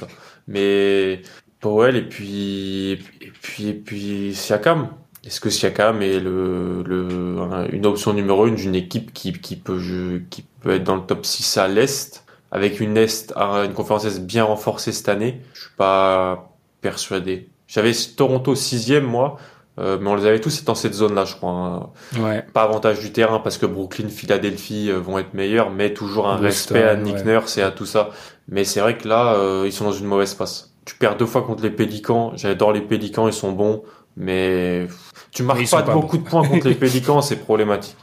[0.48, 1.22] Mais
[1.64, 2.92] Powell et puis
[3.22, 4.90] et puis et puis Siakam.
[5.26, 7.08] Est-ce que Siakam est le, le
[7.40, 10.98] un- une option numéro une d'une équipe qui qui peut je- qui peut être dans
[10.98, 13.32] le top 6 à l'est avec une est
[13.66, 15.42] une conférence est bien renforcée cette année?
[15.54, 17.50] Je suis pas persuadé.
[17.68, 19.38] J'avais Toronto sixième moi,
[19.80, 21.52] euh, mais on les avait tous dans cette zone là je crois.
[21.52, 21.90] hein.
[22.20, 22.46] Ouais.
[22.54, 26.34] Pas avantage du terrain parce que Brooklyn, Philadelphie euh, vont être meilleurs, mais toujours un
[26.42, 27.24] Boston, respect à Nick ouais.
[27.24, 28.10] Nurse et à tout ça.
[28.50, 30.73] Mais c'est vrai que là, euh, ils sont dans une mauvaise passe.
[30.86, 32.34] Tu perds deux fois contre les Pélicans.
[32.36, 33.84] J'adore les Pélicans, ils sont bons,
[34.18, 34.88] mais
[35.32, 36.24] tu marques pas, pas beaucoup bons.
[36.24, 37.96] de points contre les Pélicans, c'est problématique.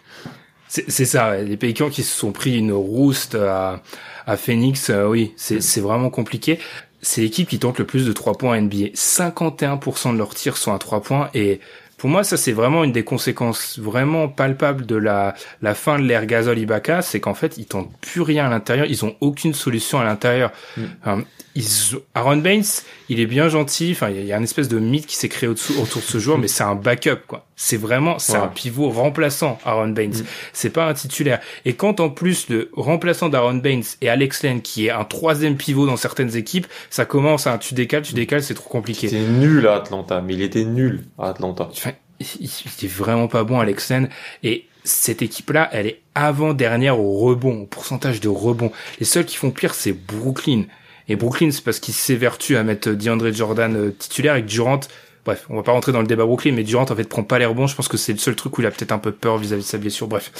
[0.69, 3.83] C'est ça, les Pélicans qui se sont pris une rouste à,
[4.27, 6.61] à Phoenix, euh, oui, c'est c'est vraiment compliqué.
[7.03, 8.93] C'est l'équipe qui tente le plus de 3 points à NBA.
[8.95, 11.61] 51% de leurs tirs sont à 3 points et
[12.01, 16.05] pour moi, ça c'est vraiment une des conséquences vraiment palpables de la, la fin de
[16.05, 19.53] l'ère Gasol Ibaka, c'est qu'en fait ils tentent plus rien à l'intérieur, ils ont aucune
[19.53, 20.51] solution à l'intérieur.
[20.79, 20.83] Mm.
[21.03, 21.25] Enfin,
[21.57, 21.67] ils,
[22.15, 22.65] Aaron Baines,
[23.09, 25.07] il est bien gentil, enfin il y a- il y a un espèce de mythe
[25.07, 27.45] qui s'est créé autour de ce joueur, mais c'est un backup quoi.
[27.63, 28.39] C'est vraiment, c'est Ouais.
[28.39, 30.13] un pivot remplaçant Aaron Baines.
[30.21, 30.25] Mm.
[30.55, 31.41] C'est pas un titulaire.
[31.67, 35.57] Et quand en plus le remplaçant d'Aaron Baines et Alex Len, qui est un troisième
[35.59, 39.09] pivot dans certaines équipes, ça commence à un tu décales, tu décales, c'est trop compliqué.
[39.09, 41.69] C'était nul à Atlanta, mais il était nul à Atlanta.
[41.71, 41.90] Enfin,
[42.21, 42.51] il
[42.81, 44.09] il est vraiment pas bon, Alex Len.
[44.43, 48.73] Et cette équipe-là, elle est avant-dernière au rebond, au pourcentage de rebond.
[48.99, 50.65] Les seuls qui font pire, c'est Brooklyn.
[51.09, 54.81] Et Brooklyn, c'est parce qu'ils s'évertuent à mettre DeAndre Jordan euh, titulaire et que Durant,
[55.25, 57.39] bref, on va pas rentrer dans le débat Brooklyn, mais Durant, en fait, prend pas
[57.39, 57.67] les rebonds.
[57.67, 59.63] Je pense que c'est le seul truc où il a peut-être un peu peur vis-à-vis
[59.63, 60.07] de sa blessure.
[60.07, 60.33] Bref.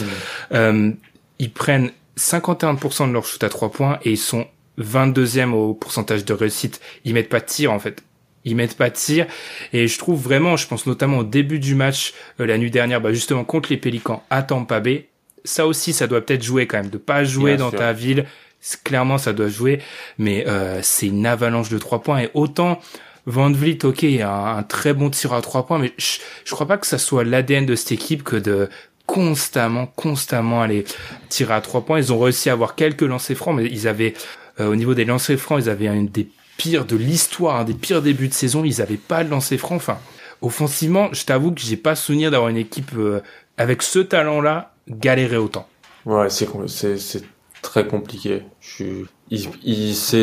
[0.53, 0.93] Euh,
[1.39, 4.47] ils prennent 51% de leur shoot à 3 points et ils sont
[4.79, 6.81] 22e au pourcentage de réussite.
[7.05, 8.03] Ils mettent pas de tir, en fait.
[8.45, 9.27] Ils mettent pas de tir.
[9.73, 13.01] Et je trouve vraiment, je pense notamment au début du match, euh, la nuit dernière,
[13.01, 15.09] bah, justement, contre les Pélicans à Tampa Bay.
[15.45, 16.91] Ça aussi, ça doit peut-être jouer quand même.
[16.91, 17.79] De pas jouer Bien dans sûr.
[17.79, 18.27] ta ville.
[18.85, 19.81] Clairement, ça doit jouer.
[20.19, 22.21] Mais, euh, c'est une avalanche de 3 points.
[22.21, 22.79] Et autant,
[23.27, 26.55] Van Vliet, ok, a un, un très bon tir à 3 points, mais je, je
[26.55, 28.69] crois pas que ça soit l'ADN de cette équipe que de
[29.07, 30.85] constamment, constamment aller
[31.29, 31.99] tirer à 3 points.
[31.99, 34.15] Ils ont réussi à avoir quelques lancers francs, mais ils avaient,
[34.61, 36.29] euh, au niveau des lancers francs, ils avaient un des
[36.69, 38.65] de l'histoire, des pires débuts de saison.
[38.65, 39.77] Ils avaient pas de lancers francs.
[39.77, 39.99] Enfin,
[40.43, 43.21] offensivement, je t'avoue que j'ai pas souvenir d'avoir une équipe euh,
[43.57, 45.67] avec ce talent-là galérer autant.
[46.07, 46.49] Ouais, c'est
[46.99, 47.23] c'est
[47.63, 48.43] très compliqué.
[48.61, 50.15] Je ils ils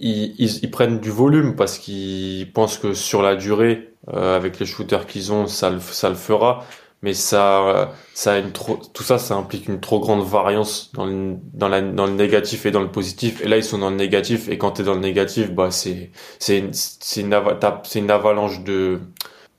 [0.00, 4.66] ils, ils prennent du volume parce qu'ils pensent que sur la durée euh, avec les
[4.66, 6.64] shooters qu'ils ont, ça ça le fera
[7.02, 10.90] mais ça euh, ça a une trop tout ça ça implique une trop grande variance
[10.94, 13.40] dans le dans la dans le négatif et dans le positif.
[13.42, 14.48] Et là ils sont dans le négatif.
[14.48, 17.34] Et quand tu es dans le négatif, bah c'est c'est une c'est une
[17.94, 19.00] une avalanche de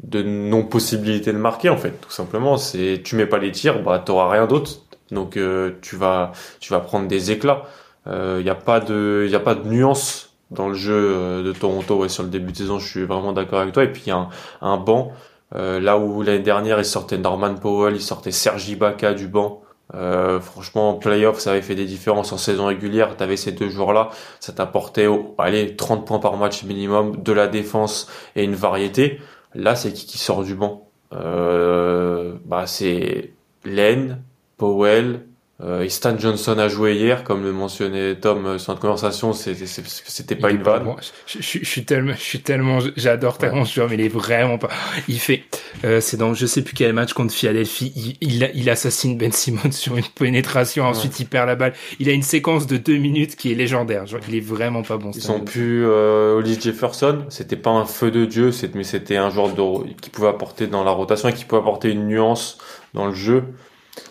[0.04, 2.58] de non possibilité de marquer en fait tout simplement.
[2.58, 4.82] C'est tu mets pas les tirs bah t'auras rien d'autre.
[5.12, 7.64] Donc euh, tu vas tu vas prendre des éclats.
[8.08, 11.52] Il y a pas de il a pas de nuance dans le jeu euh, de
[11.54, 11.98] Toronto.
[11.98, 13.84] Ouais, sur le début de saison je suis vraiment d'accord avec toi.
[13.84, 14.30] Et puis il y a un,
[14.62, 15.14] un banc
[15.56, 19.62] euh, là où l'année dernière il sortait Norman Powell il sortait Sergi Ibaka du banc.
[19.96, 23.16] Euh, franchement en playoff ça avait fait des différences en saison régulière.
[23.18, 27.34] T'avais ces deux joueurs là ça t'apportait oh, allez 30 points par match minimum de
[27.34, 29.20] la défense et une variété.
[29.56, 30.90] Là, c'est qui qui sort du banc?
[31.14, 33.34] Euh, Bah, c'est
[33.66, 34.22] Len,
[34.58, 35.26] Powell,
[35.62, 39.34] euh, Stan Johnson a joué hier, comme le mentionnait Tom euh, sur notre conversation.
[39.34, 40.84] C'était pas Il une vanne.
[40.86, 40.96] bon.
[41.28, 44.08] Je, je- je suis tellement, je suis tellement, j'adore tellement ce joueur, mais il est
[44.08, 44.70] vraiment pas.
[45.10, 45.44] Il fait,
[45.84, 49.32] euh, c'est dans je sais plus quel match contre Philadelphie, il, il, il assassine Ben
[49.34, 51.74] Simmons sur une pénétration, ensuite il perd la balle.
[52.00, 54.06] Il a une séquence de deux minutes qui est légendaire.
[54.08, 55.12] Genre, il est vraiment pas bon.
[55.14, 57.26] Ils Stan sont plus euh, Jefferson.
[57.30, 60.84] C'était pas un feu de dieu, mais c'était un joueur de, qui pouvait apporter dans
[60.86, 62.58] la rotation et qui pouvait apporter une nuance
[62.94, 63.44] dans le jeu.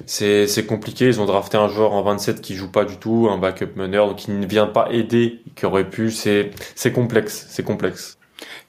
[0.07, 1.07] C'est compliqué.
[1.07, 4.09] Ils ont drafté un joueur en 27 qui joue pas du tout, un backup meneur,
[4.09, 6.11] donc qui ne vient pas aider, qui aurait pu.
[6.11, 6.53] C'est
[6.93, 8.19] complexe, c'est complexe.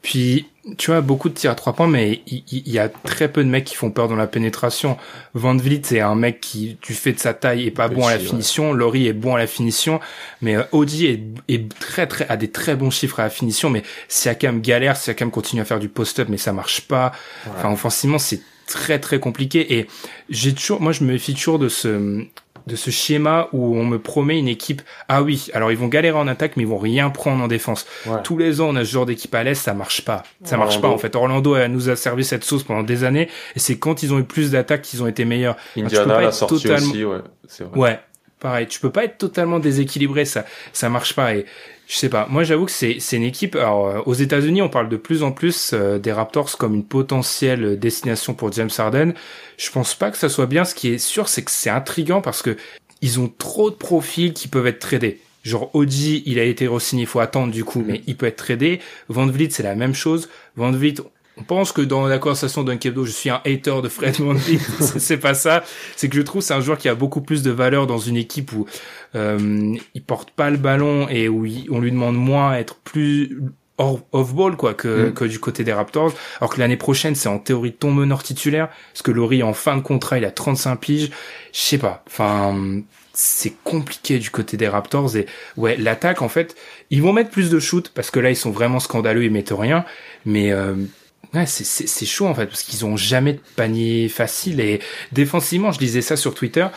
[0.02, 0.48] Puis,
[0.78, 3.50] tu vois, beaucoup de tirs à trois points, mais il, y a très peu de
[3.50, 4.98] mecs qui font peur dans la pénétration.
[5.34, 8.08] Van Vliet, c'est un mec qui, du fait de sa taille, est pas Petit, bon
[8.08, 8.24] à la ouais.
[8.24, 8.74] finition.
[8.74, 10.00] Laurie est bon à la finition,
[10.42, 13.70] mais euh, Audi est, est très très a des très bons chiffres à la finition.
[13.70, 17.12] Mais Siakam galère, Siakam continue à faire du post-up, mais ça marche pas.
[17.50, 19.88] Enfin, offensivement, c'est très très compliqué et
[20.30, 22.24] j'ai toujours, moi je me méfie toujours de ce
[22.68, 24.84] de ce schéma où on me promet une équipe.
[25.08, 27.88] Ah oui, alors ils vont galérer en attaque, mais ils vont rien prendre en défense.
[28.24, 30.24] Tous les ans, on a ce genre d'équipe à l'est, ça marche pas.
[30.44, 31.16] Ça marche pas en fait.
[31.16, 34.24] Orlando nous a servi cette sauce pendant des années, et c'est quand ils ont eu
[34.24, 35.58] plus d'attaques qu'ils ont été meilleurs.
[35.76, 36.92] Indiana l'a sorti totalement...
[36.92, 37.18] aussi, ouais.
[37.60, 37.80] Vrai.
[37.80, 38.00] Ouais,
[38.40, 38.68] pareil.
[38.68, 41.34] Tu peux pas être totalement déséquilibré, ça, ça marche pas.
[41.34, 41.46] Et
[41.90, 42.28] je sais pas.
[42.30, 43.56] Moi, j'avoue que c'est une équipe.
[43.56, 46.86] Alors, euh, aux États-Unis, on parle de plus en plus euh, des Raptors comme une
[46.86, 49.14] potentielle destination pour James Harden.
[49.58, 50.66] Je pense pas que ça soit bien.
[50.66, 52.56] Ce qui est sûr, c'est que c'est intrigant parce que
[53.02, 55.20] ils ont trop de profils qui peuvent être tradés.
[55.44, 58.36] Genre Oji, il a été re-signé, il faut attendre du coup, mais il peut être
[58.36, 58.82] tradé.
[59.08, 60.30] Van Vliet, c'est la même chose.
[60.58, 60.96] Van Vliet,
[61.40, 64.60] on pense que dans la conversation d'un Kebdo, je suis un hater de Fred VanVleet.
[64.98, 65.64] c'est pas ça.
[65.96, 68.18] C'est que je trouve c'est un joueur qui a beaucoup plus de valeur dans une
[68.18, 68.66] équipe où
[69.16, 73.40] euh, il porte pas le ballon et où on lui demande moins à être plus
[73.80, 75.14] off-ball quoi que, mm.
[75.14, 76.14] que du côté des Raptors.
[76.42, 78.70] Alors que l'année prochaine, c'est en théorie ton meneur titulaire.
[78.94, 81.12] Parce que Laurie, en fin de contrat, il a 35 piges.
[81.54, 82.04] Je sais pas.
[82.08, 82.82] Enfin,
[83.14, 85.16] c'est compliqué du côté des Raptors.
[85.16, 85.26] Et
[85.58, 86.56] ouais, l'attaque, en fait,
[86.90, 89.54] ils vont mettre plus de shoot parce que là, ils sont vraiment scandaleux, ils mettent
[89.58, 89.86] rien.
[90.26, 90.76] Mais euh,
[91.34, 94.80] Ouais, c'est chaud en fait parce qu'ils ont jamais de panier facile et
[95.12, 96.68] défensivement, je disais ça sur Twitter.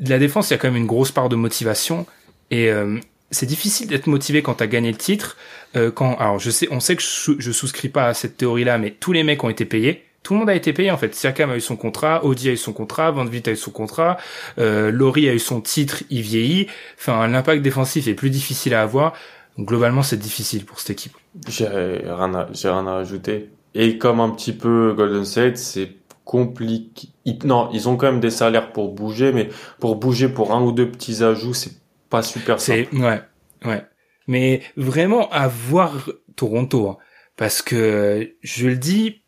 [0.00, 2.04] La défense, il y a quand même une grosse part de motivation
[2.50, 2.98] et euh,
[3.30, 5.36] c'est difficile d'être motivé quand t'as gagné le titre.
[5.76, 8.90] Euh, quand alors je sais, on sait que je, souscris pas à cette théorie-là, mais
[8.90, 10.04] tous les mecs ont été payés.
[10.24, 11.14] Tout le monde a été payé en fait.
[11.14, 13.70] Siakam a eu son contrat, Audi a eu son contrat, Van Vliet a eu son
[13.70, 14.16] contrat,
[14.58, 16.66] euh, Laurie a eu son titre, il vieillit.
[16.98, 19.12] Enfin, l'impact défensif est plus difficile à avoir.
[19.56, 21.16] globalement, c'est difficile pour cette équipe.
[21.48, 23.50] J'ai rien à, j'ai rien à ajouter.
[23.78, 25.90] Et comme un petit peu Golden State, c'est
[26.24, 27.08] compliqué.
[27.44, 30.72] Non, ils ont quand même des salaires pour bouger, mais pour bouger pour un ou
[30.72, 31.74] deux petits ajouts, c'est
[32.08, 32.96] pas super simple.
[32.96, 33.20] Ouais,
[33.66, 33.84] ouais.
[34.28, 36.96] Mais vraiment à voir Toronto, hein.
[37.36, 39.20] parce que je le dis.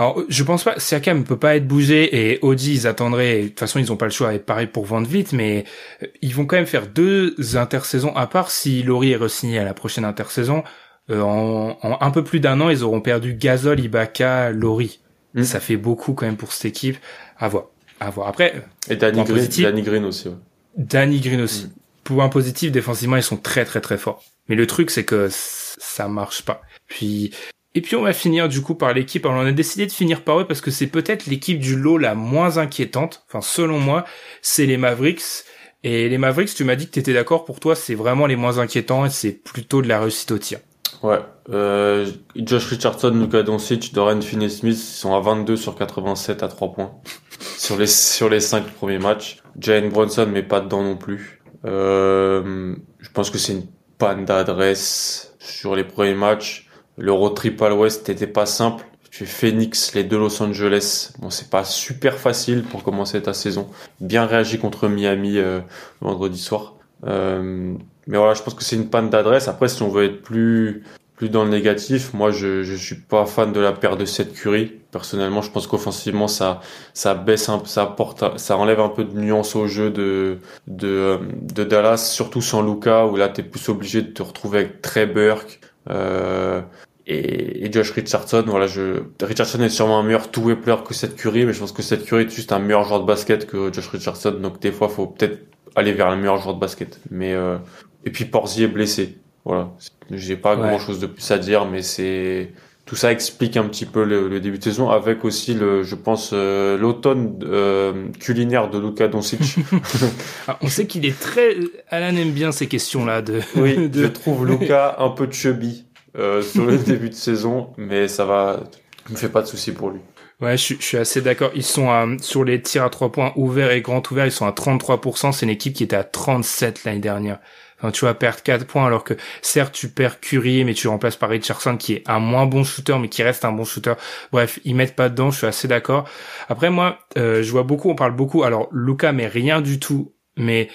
[0.00, 3.60] Alors, je pense pas, Siakam peut pas être bougé et Audi, ils attendraient, de toute
[3.60, 5.64] façon, ils ont pas le choix, et pareil pour vendre vite, mais
[6.02, 9.64] euh, ils vont quand même faire deux intersaisons à part si Laurie est re-signé à
[9.64, 10.62] la prochaine intersaison.
[11.10, 15.00] Euh, en, un peu plus d'un an, ils auront perdu Gasol, Ibaka, Lori.
[15.34, 15.42] Hmm.
[15.42, 16.96] Ça fait beaucoup quand même pour cette équipe.
[17.38, 17.66] À voir.
[18.00, 18.28] À voir.
[18.28, 18.62] Après.
[18.88, 20.28] Et Danny Green, Danny Green aussi.
[20.28, 20.34] Ouais.
[20.76, 21.66] Danny Green aussi.
[21.66, 22.20] Hmm.
[22.20, 24.24] Un positif, défensivement, ils sont très très très forts.
[24.48, 26.62] Mais le truc, c'est que ça marche pas.
[26.86, 27.32] Puis,
[27.74, 29.26] et puis on va finir du coup par l'équipe.
[29.26, 31.98] Alors on a décidé de finir par eux parce que c'est peut-être l'équipe du lot
[31.98, 33.24] la moins inquiétante.
[33.28, 34.04] Enfin, selon moi,
[34.40, 35.44] c'est les Mavericks.
[35.84, 38.36] Et les Mavericks, tu m'as dit que tu étais d'accord pour toi, c'est vraiment les
[38.36, 40.58] moins inquiétants et c'est plutôt de la réussite au tir.
[41.02, 41.20] Ouais.
[41.50, 46.92] Euh, Josh Richardson, Luka Doncic, Dorian Finney-Smith sont à 22 sur 87 à 3 points
[47.58, 49.38] sur les sur les 5 premiers matchs.
[49.58, 51.40] Jane Bronson mais pas dedans non plus.
[51.64, 53.66] Euh, je pense que c'est une
[53.98, 56.68] panne d'adresse sur les premiers matchs.
[56.96, 58.84] Le road trip à l'ouest n'était pas simple.
[59.10, 61.12] Tu fais Phoenix, les deux Los Angeles.
[61.18, 63.68] Bon, c'est pas super facile pour commencer ta saison.
[64.00, 65.60] Bien réagi contre Miami euh,
[66.00, 66.74] vendredi soir.
[67.06, 67.74] Euh,
[68.08, 69.48] mais voilà, je pense que c'est une panne d'adresse.
[69.48, 70.82] Après, si on veut être plus
[71.14, 74.32] plus dans le négatif, moi je je suis pas fan de la paire de cette
[74.32, 74.72] Curry.
[74.92, 76.60] Personnellement, je pense qu'offensivement ça
[76.94, 80.38] ça baisse un ça apporte ça enlève un peu de nuance au jeu de
[80.68, 84.60] de de Dallas, surtout sans Luca où là tu es plus obligé de te retrouver
[84.60, 86.62] avec Trey Burke euh,
[87.06, 88.44] et, Josh Richardson.
[88.46, 90.56] Voilà, je Richardson est sûrement un meilleur two-way
[90.86, 93.06] que cette Curry, mais je pense que cette Curry est juste un meilleur joueur de
[93.06, 94.36] basket que Josh Richardson.
[94.40, 95.40] Donc des fois, faut peut-être
[95.78, 97.00] aller vers le meilleur joueur de basket.
[97.10, 97.56] Mais euh,
[98.04, 99.18] et puis Porzier est blessé.
[99.44, 99.70] Voilà.
[100.10, 102.52] J'ai pas grand chose de plus à dire, mais c'est
[102.88, 106.30] tout ça explique un petit peu le, début de saison, avec aussi le, je pense,
[106.32, 109.40] euh, l'automne euh, culinaire de Luka Doncic.
[110.48, 111.56] Ah, on sait qu'il est très.
[111.90, 113.40] Alan aime bien ces questions-là de.
[113.56, 115.84] Oui, je trouve Luka un peu chubby
[116.16, 118.60] euh, sur le début de saison, mais ça va.
[119.06, 120.00] Je me fais pas de soucis pour lui.
[120.40, 121.50] Ouais, je, suis assez d'accord.
[121.54, 124.52] Ils sont sur les tirs à trois points ouverts et grands ouverts, ils sont à
[124.52, 125.32] 33%.
[125.32, 127.38] C'est une équipe qui était à 37 l'année dernière.
[127.78, 131.16] Enfin, tu vas perdre 4 points alors que certes tu perds Curry mais tu remplaces
[131.16, 133.94] par Richardson qui est un moins bon shooter mais qui reste un bon shooter.
[134.32, 136.08] Bref, ils mettent pas dedans, je suis assez d'accord.
[136.48, 138.42] Après moi, euh, je vois beaucoup, on parle beaucoup.
[138.42, 140.12] Alors Luca mais rien du tout.
[140.36, 140.68] Mais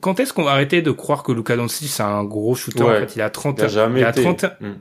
[0.00, 2.90] quand est-ce qu'on va arrêter de croire que Luca Doncic c'est un gros shooter en
[2.90, 4.74] fait, il a 30 il a jamais il a 30 hmm.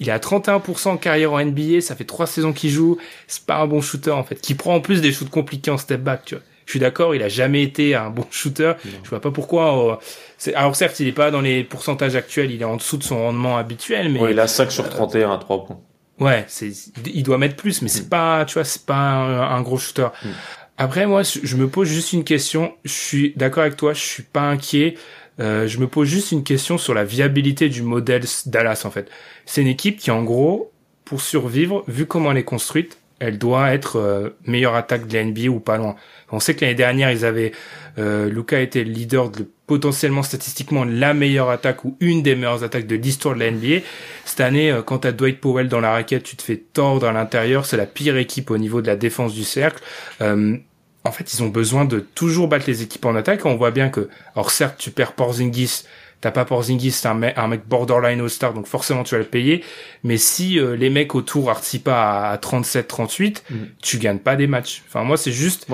[0.00, 2.96] Il a 31% en carrière en NBA, ça fait trois saisons qu'il joue,
[3.26, 5.76] c'est pas un bon shooter en fait, qui prend en plus des shoots compliqués en
[5.76, 6.44] step back, tu vois.
[6.68, 8.74] Je suis d'accord, il a jamais été un bon shooter.
[9.02, 9.98] Je vois pas pourquoi.
[10.46, 13.02] Euh, alors certes, il est pas dans les pourcentages actuels, il est en dessous de
[13.02, 15.80] son rendement habituel, mais il a 5 sur 31 à 3 points.
[16.20, 16.70] Ouais, c'est
[17.06, 18.10] il doit mettre plus, mais c'est mm.
[18.10, 20.08] pas, tu vois, c'est pas un, gros shooter.
[20.22, 20.28] Mm.
[20.76, 22.74] Après, moi, je me pose juste une question.
[22.84, 24.96] Je suis d'accord avec toi, je suis pas inquiet.
[25.40, 29.08] Euh, je me pose juste une question sur la viabilité du modèle Dallas en fait.
[29.46, 30.70] C'est une équipe qui en gros,
[31.06, 35.24] pour survivre, vu comment elle est construite, elle doit être euh, meilleure attaque de la
[35.24, 35.96] NBA ou pas loin.
[36.30, 37.52] On sait que l'année dernière, ils avaient
[37.98, 42.62] euh, Luca était le leader de potentiellement statistiquement la meilleure attaque ou une des meilleures
[42.62, 43.84] attaques de l'histoire de la NBA.
[44.24, 47.12] Cette année, euh, quand t'as Dwight Powell dans la raquette, tu te fais tordre à
[47.12, 47.66] l'intérieur.
[47.66, 49.82] C'est la pire équipe au niveau de la défense du cercle.
[50.20, 50.56] Euh,
[51.04, 53.44] en fait, ils ont besoin de toujours battre les équipes en attaque.
[53.46, 55.84] On voit bien que, alors certes, tu perds Porzingis,
[56.20, 59.26] T'as pas Porzingis, c'est un mec, un mec borderline All-Star, donc forcément tu vas le
[59.26, 59.62] payer.
[60.02, 63.56] Mais si euh, les mecs autour artissent pas à 37-38, mm.
[63.80, 64.82] tu gagnes pas des matchs.
[64.88, 65.68] Enfin moi c'est juste,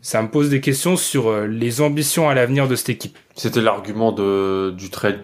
[0.00, 3.18] ça me pose des questions sur euh, les ambitions à l'avenir de cette équipe.
[3.34, 5.22] C'était l'argument de du trade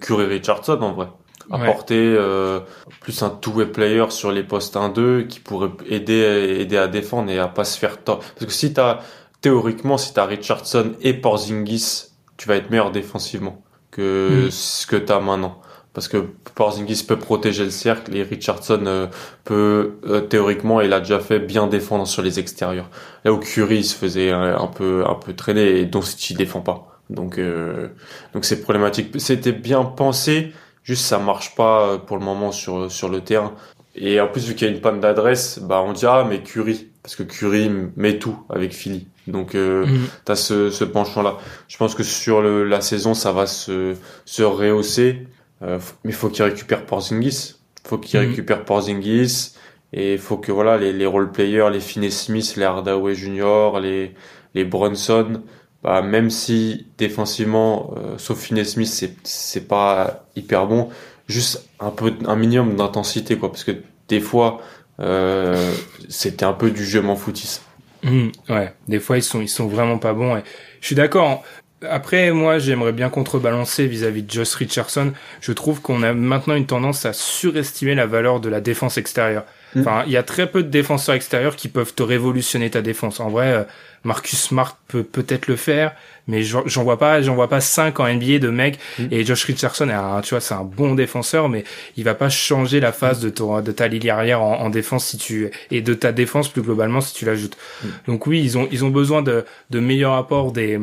[0.00, 1.06] Curry-Richardson en vrai.
[1.50, 2.60] Apporter euh,
[3.00, 7.38] plus un two-way player sur les postes 1-2 qui pourrait aider aider à défendre et
[7.38, 8.18] à pas se faire tort.
[8.18, 9.00] Parce que si t'as
[9.40, 12.06] théoriquement si t'as Richardson et Porzingis,
[12.36, 14.50] tu vas être meilleur défensivement que mm.
[14.50, 15.60] ce que tu as maintenant.
[15.94, 16.18] Parce que
[16.54, 19.06] Porzingis peut protéger le cercle et Richardson euh,
[19.44, 22.88] peut euh, théoriquement, il a déjà fait bien défendre sur les extérieurs.
[23.24, 27.00] Là où Curry se faisait un, peu un peu traîner et dont il défend pas.
[27.10, 27.88] Donc euh,
[28.32, 29.18] donc c'est problématique.
[29.18, 30.52] C'était bien pensé,
[30.84, 33.54] juste ça marche pas pour le moment sur sur le terrain.
[33.96, 36.42] Et en plus vu qu'il y a une panne d'adresse, bah on dira ah, mais
[36.42, 39.06] Curry parce que Curry met tout avec Philly.
[39.26, 40.08] Donc euh, mm.
[40.26, 41.38] tu as ce, ce penchant-là.
[41.68, 43.94] Je pense que sur le, la saison, ça va se,
[44.24, 45.26] se rehausser.
[45.62, 47.56] Euh, mais faut qu'il récupère Porzingis.
[47.84, 48.28] faut qu'il mm.
[48.28, 49.54] récupère Porzingis.
[49.92, 54.14] Et il faut que voilà les, les role-players, les Finney Smith, les Hardaway Junior, les,
[54.54, 55.42] les Brunson,
[55.82, 60.90] bah, même si défensivement, euh, sauf Finney Smith, c'est, c'est pas hyper bon,
[61.28, 63.72] juste un peu un minimum d'intensité quoi parce que
[64.08, 64.60] des fois
[65.00, 65.74] euh,
[66.08, 67.62] c'était un peu du jeu m'en foutisse
[68.04, 70.36] Mmh, ouais, des fois ils sont ils sont vraiment pas bons.
[70.36, 70.42] Et
[70.80, 71.42] je suis d'accord.
[71.82, 75.12] Après, moi, j'aimerais bien contrebalancer vis-à-vis de Josh Richardson.
[75.40, 79.44] Je trouve qu'on a maintenant une tendance à surestimer la valeur de la défense extérieure.
[79.74, 79.80] Mmh.
[79.80, 83.20] Enfin, il y a très peu de défenseurs extérieurs qui peuvent te révolutionner ta défense.
[83.20, 83.64] En vrai, euh,
[84.04, 85.94] Marcus Smart peut peut-être le faire,
[86.26, 88.78] mais j'en vois pas, j'en vois pas cinq en NBA de mecs.
[88.98, 89.04] Mm.
[89.10, 91.64] Et Josh Richardson, est tu vois, c'est un bon défenseur, mais
[91.96, 95.18] il va pas changer la phase de, ton, de ta ligne arrière en, défense si
[95.18, 97.56] tu et de ta défense plus globalement si tu l'ajoutes.
[97.82, 97.88] Mm.
[98.06, 100.78] Donc oui, ils ont ils ont besoin de de meilleurs apports des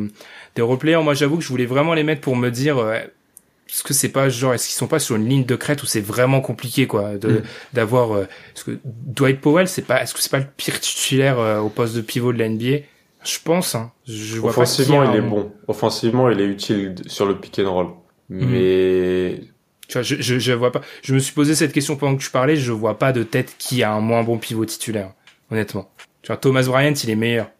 [0.54, 1.02] des replayers.
[1.02, 2.78] Moi, j'avoue que je voulais vraiment les mettre pour me dire.
[2.78, 3.00] Euh,
[3.68, 5.86] est-ce que c'est pas genre est-ce qu'ils sont pas sur une ligne de crête où
[5.86, 7.42] c'est vraiment compliqué quoi de mm.
[7.72, 11.38] d'avoir euh, ce que Dwight Powell c'est pas est-ce que c'est pas le pire titulaire
[11.38, 12.78] euh, au poste de pivot de la NBA
[13.26, 13.74] je pense.
[13.74, 13.92] Hein.
[14.06, 15.52] Je vois Offensivement, il est bon.
[15.66, 17.86] Offensivement, il est utile sur le pick and roll.
[18.28, 18.48] Mhm.
[18.48, 19.40] Mais
[19.88, 20.80] tu vois, je, je, je vois pas.
[21.02, 22.56] Je me suis posé cette question pendant que tu parlais.
[22.56, 25.12] Je vois pas de tête qui a un moins bon pivot titulaire.
[25.50, 25.90] Honnêtement.
[26.22, 27.50] Tu vois, Thomas Bryant, il est meilleur.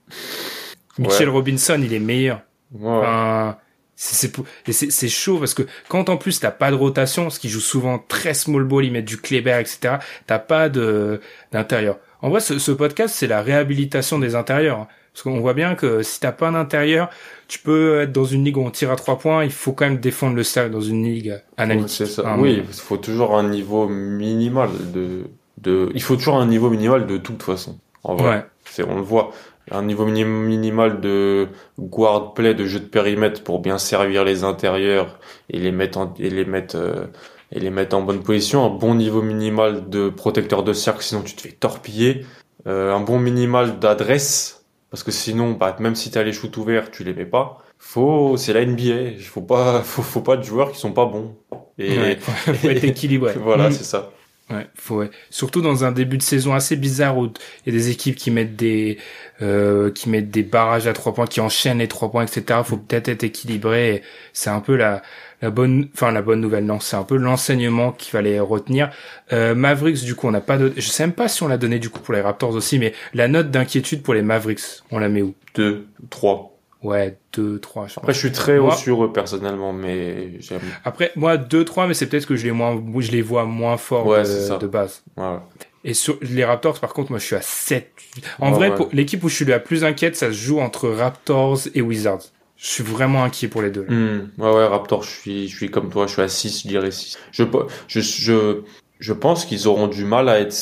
[0.98, 2.42] Mitchell Robinson, il est meilleur.
[2.80, 3.58] Enfin,
[3.96, 7.98] c'est chaud parce que quand en plus t'as pas de rotation, ce qui joue souvent
[7.98, 9.96] très small ball, ils mettent du Kleber, etc.
[10.26, 11.20] T'as pas de
[11.52, 11.98] d'intérieur.
[12.22, 14.80] En vrai, ce, ce podcast, c'est la réhabilitation des intérieurs.
[14.80, 14.88] Hein.
[15.12, 17.08] Parce qu'on voit bien que si t'as pas d'intérieur,
[17.48, 19.86] tu peux être dans une ligue où on tire à trois points, il faut quand
[19.86, 22.06] même défendre le cercle dans une ligue analytique.
[22.06, 22.36] ça.
[22.36, 25.24] oui, il faut toujours un niveau minimal de,
[25.56, 27.78] de, il faut toujours un niveau minimal de toute façon.
[28.04, 28.46] En vrai.
[28.66, 29.32] C'est, on le voit.
[29.70, 31.48] Un niveau minimal de
[31.78, 35.18] guard play, de jeu de périmètre pour bien servir les intérieurs
[35.50, 37.06] et les mettre en, et les mettre, euh,
[37.50, 38.64] et les mettre en bonne position.
[38.64, 42.24] Un bon niveau minimal de protecteur de cercle, sinon tu te fais torpiller.
[42.66, 44.56] Euh, un bon minimal d'adresse
[44.90, 47.58] parce que sinon, bah, même si t'as les shoots ouverts, tu les mets pas.
[47.78, 49.20] Faut, c'est la NBA.
[49.22, 51.36] Faut pas, faut, faut pas de joueurs qui sont pas bons.
[51.78, 53.34] Et, faut être équilibré.
[53.34, 53.72] voilà, mm.
[53.72, 54.10] c'est ça.
[54.48, 55.10] Ouais, faut ouais.
[55.28, 58.30] surtout dans un début de saison assez bizarre où il y a des équipes qui
[58.30, 58.96] mettent des
[59.42, 62.60] euh, qui mettent des barrages à trois points, qui enchaînent les trois points, etc.
[62.64, 64.02] Faut peut-être être équilibré.
[64.32, 65.02] C'est un peu la
[65.42, 68.90] la bonne, enfin la bonne nouvelle, non, c'est un peu l'enseignement qu'il fallait retenir.
[69.32, 71.58] Euh, Mavericks, du coup, on n'a pas de, je sais même pas si on l'a
[71.58, 74.98] donné du coup pour les Raptors aussi, mais la note d'inquiétude pour les Mavericks, on
[74.98, 75.34] la met où?
[75.54, 76.55] Deux, trois.
[76.86, 77.88] Ouais, deux, trois.
[77.96, 80.60] Après, je suis très haut sur eux personnellement, mais j'aime.
[80.84, 83.76] Après, moi, deux, trois, mais c'est peut-être que je les moins, je les vois moins
[83.76, 85.02] forts de, de, base.
[85.16, 85.38] Ouais.
[85.82, 87.90] Et sur les Raptors, par contre, moi, je suis à 7.
[88.38, 91.58] En vrai, pour l'équipe où je suis la plus inquiète, ça se joue entre Raptors
[91.74, 92.22] et Wizards.
[92.56, 93.84] Je suis vraiment inquiet pour les deux.
[93.88, 94.30] Hmm.
[94.38, 96.92] Ouais, ouais, Raptor, je suis, je suis comme toi, je suis à 6, je dirais
[96.92, 97.18] 6.
[97.32, 97.44] Je,
[97.88, 98.62] je, je,
[99.00, 100.54] je pense qu'ils auront du mal à être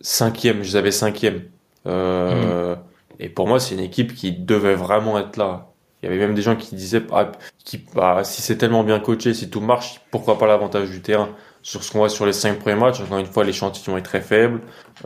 [0.00, 0.64] cinquième.
[0.64, 1.42] Je les avais cinquième.
[1.86, 2.78] Euh, hmm.
[3.20, 5.67] Et pour moi, c'est une équipe qui devait vraiment être là.
[6.02, 7.32] Il y avait même des gens qui disaient, ah,
[7.64, 11.30] qui, bah, si c'est tellement bien coaché, si tout marche, pourquoi pas l'avantage du terrain
[11.62, 14.20] Sur ce qu'on voit sur les cinq premiers matchs, encore une fois, l'échantillon est très
[14.20, 14.60] faible.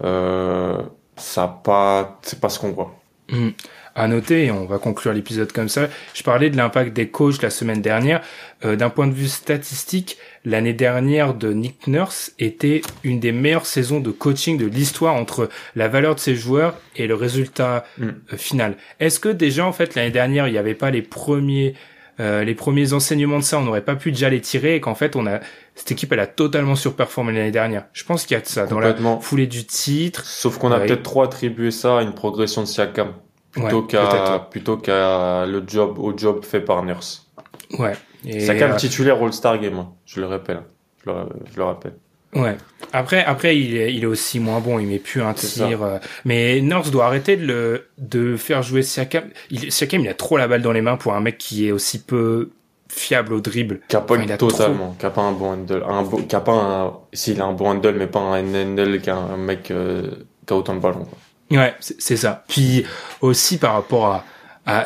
[0.04, 0.82] Euh,
[1.16, 3.01] ça pas, c'est pas ce qu'on voit.
[3.32, 3.48] Hmm.
[3.94, 7.42] À noter, et on va conclure l'épisode comme ça, je parlais de l'impact des coachs
[7.42, 8.22] la semaine dernière.
[8.64, 10.16] Euh, D'un point de vue statistique,
[10.46, 15.50] l'année dernière de Nick Nurse était une des meilleures saisons de coaching de l'histoire entre
[15.76, 18.04] la valeur de ses joueurs et le résultat Mm.
[18.32, 18.76] euh, final.
[18.98, 21.74] Est-ce que déjà, en fait, l'année dernière, il n'y avait pas les premiers...
[22.20, 24.94] euh, les premiers enseignements de ça, on n'aurait pas pu déjà les tirer et qu'en
[24.94, 25.40] fait, on a
[25.74, 27.86] cette équipe, elle a totalement surperformé l'année dernière.
[27.92, 30.24] Je pense qu'il y a de ça dans la foulée du titre.
[30.26, 30.86] Sauf qu'on a Ouais.
[30.86, 33.12] peut-être trop attribué ça à une progression de Siakam
[33.50, 37.30] plutôt Ouais, qu'à plutôt qu'à le job au job fait par Nurse.
[37.78, 37.92] Ouais.
[38.26, 39.92] Et, Siakam euh, titulaire All-Star Game, hein.
[40.04, 40.62] je le rappelle.
[41.04, 41.16] Je le,
[41.52, 41.94] je le rappelle.
[42.34, 42.56] Ouais.
[42.94, 44.78] Après, après, il est, il est aussi moins bon.
[44.78, 45.82] Il met plus un tir.
[45.82, 49.24] euh, Mais Nurse doit arrêter de le, de faire jouer Siakam.
[49.50, 51.72] Il, Siakam, il a trop la balle dans les mains pour un mec qui est
[51.72, 52.50] aussi peu
[52.88, 53.80] fiable au dribble.
[53.88, 56.36] Qui a pas Enfin, il a totalement, qui a pas un bon handle, un qui
[56.36, 59.36] a pas un, s'il a un bon handle, mais pas un handle qui a un
[59.38, 60.10] mec euh,
[60.46, 61.04] qui a autant de ballons.
[61.06, 61.18] quoi.
[61.58, 62.44] Ouais, c'est ça.
[62.48, 62.84] Puis
[63.20, 64.24] aussi par rapport à,
[64.66, 64.84] à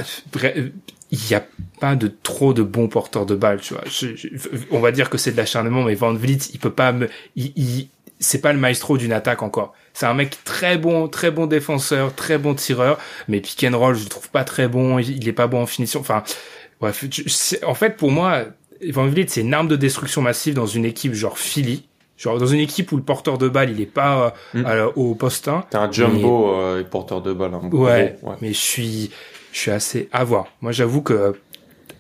[1.13, 1.45] il y a
[1.81, 3.83] pas de trop de bons porteurs de balles, tu vois.
[3.87, 4.29] Je- je-
[4.71, 7.53] on va dire que c'est de l'acharnement, mais Van Vliet, il peut pas me, il,
[7.57, 9.75] il- c'est pas le maestro d'une attaque encore.
[9.93, 12.99] C'est un mec très bon, très bon défenseur, très bon tireur,
[13.29, 14.99] mais pick and roll, je le trouve pas très bon.
[14.99, 16.01] Il, il est pas bon en finition.
[16.01, 16.23] Enfin,
[16.81, 18.45] bref, je- en fait, pour moi,
[18.91, 21.87] Van Vliet, c'est une arme de destruction massive dans une équipe genre Philly.
[22.19, 24.67] Genre dans une équipe où le porteur de balle, il est pas euh, Mm.
[24.67, 25.67] à- au poste 1.
[25.71, 27.53] T'es un jumbo euh, et porteur de balle.
[27.53, 28.37] Un Ouais, gros, ouais.
[28.41, 29.11] mais je suis,
[29.53, 30.47] je suis assez à voir.
[30.63, 31.35] Moi, j'avoue que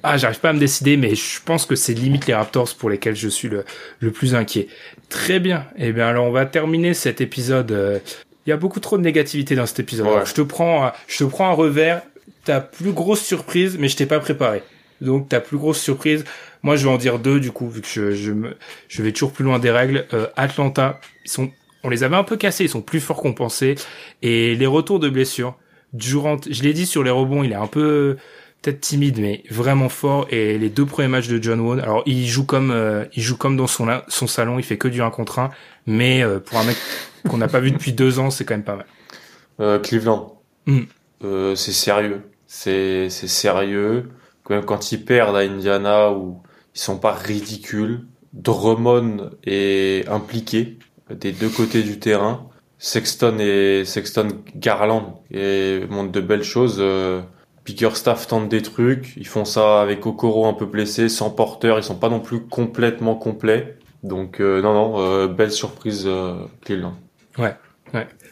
[0.06, 2.90] ah, j'arrive pas à me décider, mais je pense que c'est limite les Raptors pour
[2.90, 3.64] lesquels je suis le,
[4.00, 4.68] le plus inquiet.
[5.08, 5.66] Très bien.
[5.76, 7.72] Eh bien, alors on va terminer cet épisode.
[7.72, 7.98] euh,
[8.46, 10.06] Il y a beaucoup trop de négativité dans cet épisode.
[10.06, 10.12] Ouais.
[10.14, 12.02] Alors, je te prends, un- je te prends un revers.
[12.44, 14.62] Ta plus grosse surprise, mais je t'ai pas préparé.
[15.00, 16.24] Donc ta plus grosse surprise,
[16.62, 18.56] moi je vais en dire deux du coup, vu que je, je, me,
[18.88, 20.06] je vais toujours plus loin des règles.
[20.14, 21.50] Euh, Atlanta, ils sont,
[21.82, 23.74] on les avait un peu cassés, ils sont plus forts qu'on pensait.
[24.22, 25.56] Et les retours de blessures,
[25.92, 28.16] Durant, je l'ai dit sur les rebonds, il est un peu
[28.66, 30.26] peut-être timide, mais vraiment fort.
[30.30, 33.36] Et les deux premiers matchs de John Wall, alors il joue comme euh, il joue
[33.36, 35.50] comme dans son son salon, il fait que du 1 contre 1,
[35.86, 36.76] mais euh, pour un mec
[37.28, 38.86] qu'on n'a pas vu depuis deux ans, c'est quand même pas mal.
[39.60, 40.32] Euh, Cleveland,
[40.66, 40.80] Mm.
[41.24, 42.22] euh, c'est sérieux.
[42.48, 44.10] C'est c'est sérieux.
[44.50, 46.42] Même quand ils perdent à Indiana où
[46.74, 48.04] ils sont pas ridicules.
[48.32, 50.78] Drummond est impliqué
[51.10, 52.48] des deux côtés du terrain.
[52.78, 56.82] Sexton et Sexton Garland et montrent de belles choses.
[57.66, 59.14] Bickerstaff tente des trucs.
[59.16, 61.78] Ils font ça avec Okoro un peu blessé, sans porteur.
[61.78, 63.76] Ils sont pas non plus complètement complets.
[64.02, 66.94] Donc euh, non non, euh, belle surprise euh, Cleveland.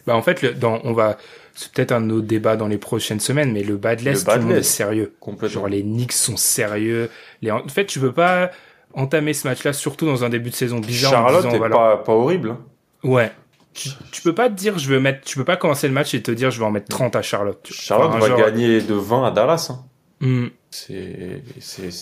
[0.07, 1.17] Bah en fait, le, dans, on va,
[1.55, 4.25] c'est peut-être un nos débats dans les prochaines semaines, mais le bas de l'Est, Le
[4.25, 5.15] bas tout de le monde est sérieux.
[5.19, 5.61] Complètement.
[5.61, 7.09] Genre les Knicks sont sérieux.
[7.41, 8.51] Les, en fait, tu veux pas
[8.93, 11.11] entamer ce match-là, surtout dans un début de saison bizarre.
[11.11, 11.75] en Charlotte disant, est voilà.
[11.75, 12.51] pas, pas horrible.
[12.51, 12.59] hein.
[13.03, 13.31] Ouais.
[13.75, 16.13] Tu, tu peux pas te dire je veux mettre, tu peux pas commencer le match
[16.13, 17.59] et te dire je vais en mettre 30 à Charlotte.
[17.69, 19.67] Charlotte Enfin, va genre- gagner de 20 à Dallas.
[19.69, 19.79] Hein.
[20.21, 20.47] Hmm.
[20.71, 21.41] C'est,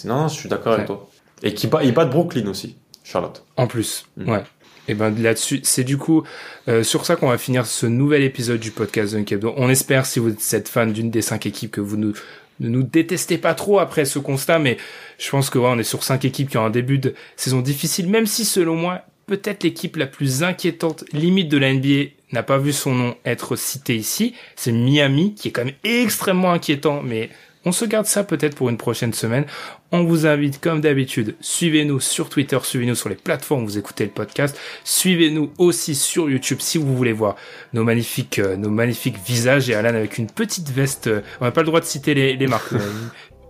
[0.05, 1.09] non, non, je suis d'accord avec toi.
[1.41, 3.43] Et qui bat, ils battent Brooklyn aussi, Charlotte.
[3.57, 4.30] En plus, Mm.
[4.30, 4.43] ouais.
[4.89, 6.24] Et ben là-dessus, c'est du coup
[6.67, 9.53] euh, sur ça qu'on va finir ce nouvel épisode du podcast Dunk Hebdo.
[9.57, 12.13] On espère, si vous êtes fan d'une des cinq équipes, que vous nous,
[12.59, 14.78] ne nous détestez pas trop après ce constat, mais
[15.17, 17.61] je pense que ouais, on est sur cinq équipes qui ont un début de saison
[17.61, 22.43] difficile, même si selon moi, peut-être l'équipe la plus inquiétante, limite de la NBA, n'a
[22.43, 24.34] pas vu son nom être cité ici.
[24.55, 27.30] C'est Miami, qui est quand même extrêmement inquiétant, mais
[27.65, 29.45] on se garde ça peut-être pour une prochaine semaine.
[29.91, 34.03] On vous invite, comme d'habitude, suivez-nous sur Twitter, suivez-nous sur les plateformes où vous écoutez
[34.03, 34.59] le podcast.
[34.84, 37.36] Suivez-nous aussi sur YouTube si vous voulez voir
[37.71, 41.07] nos magnifiques, euh, nos magnifiques visages et Alan avec une petite veste.
[41.07, 42.74] euh, on n'a pas le droit de citer les, marques.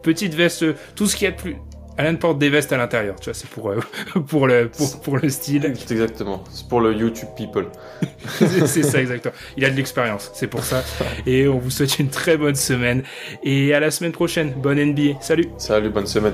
[0.03, 1.55] petite veste, euh, tout ce qui est plus.
[1.98, 3.80] Alan porte des vestes à l'intérieur, tu vois, c'est pour, euh,
[4.28, 5.66] pour le, pour, pour le style.
[5.91, 6.44] Exactement.
[6.50, 7.68] C'est pour le YouTube people.
[8.28, 9.34] C'est c'est ça exactement.
[9.58, 10.84] Il a de l'expérience, c'est pour ça.
[11.26, 13.04] Et on vous souhaite une très bonne semaine.
[13.44, 14.54] Et à la semaine prochaine.
[14.54, 15.22] Bonne NBA.
[15.22, 15.50] Salut.
[15.58, 16.34] Salut, bonne semaine.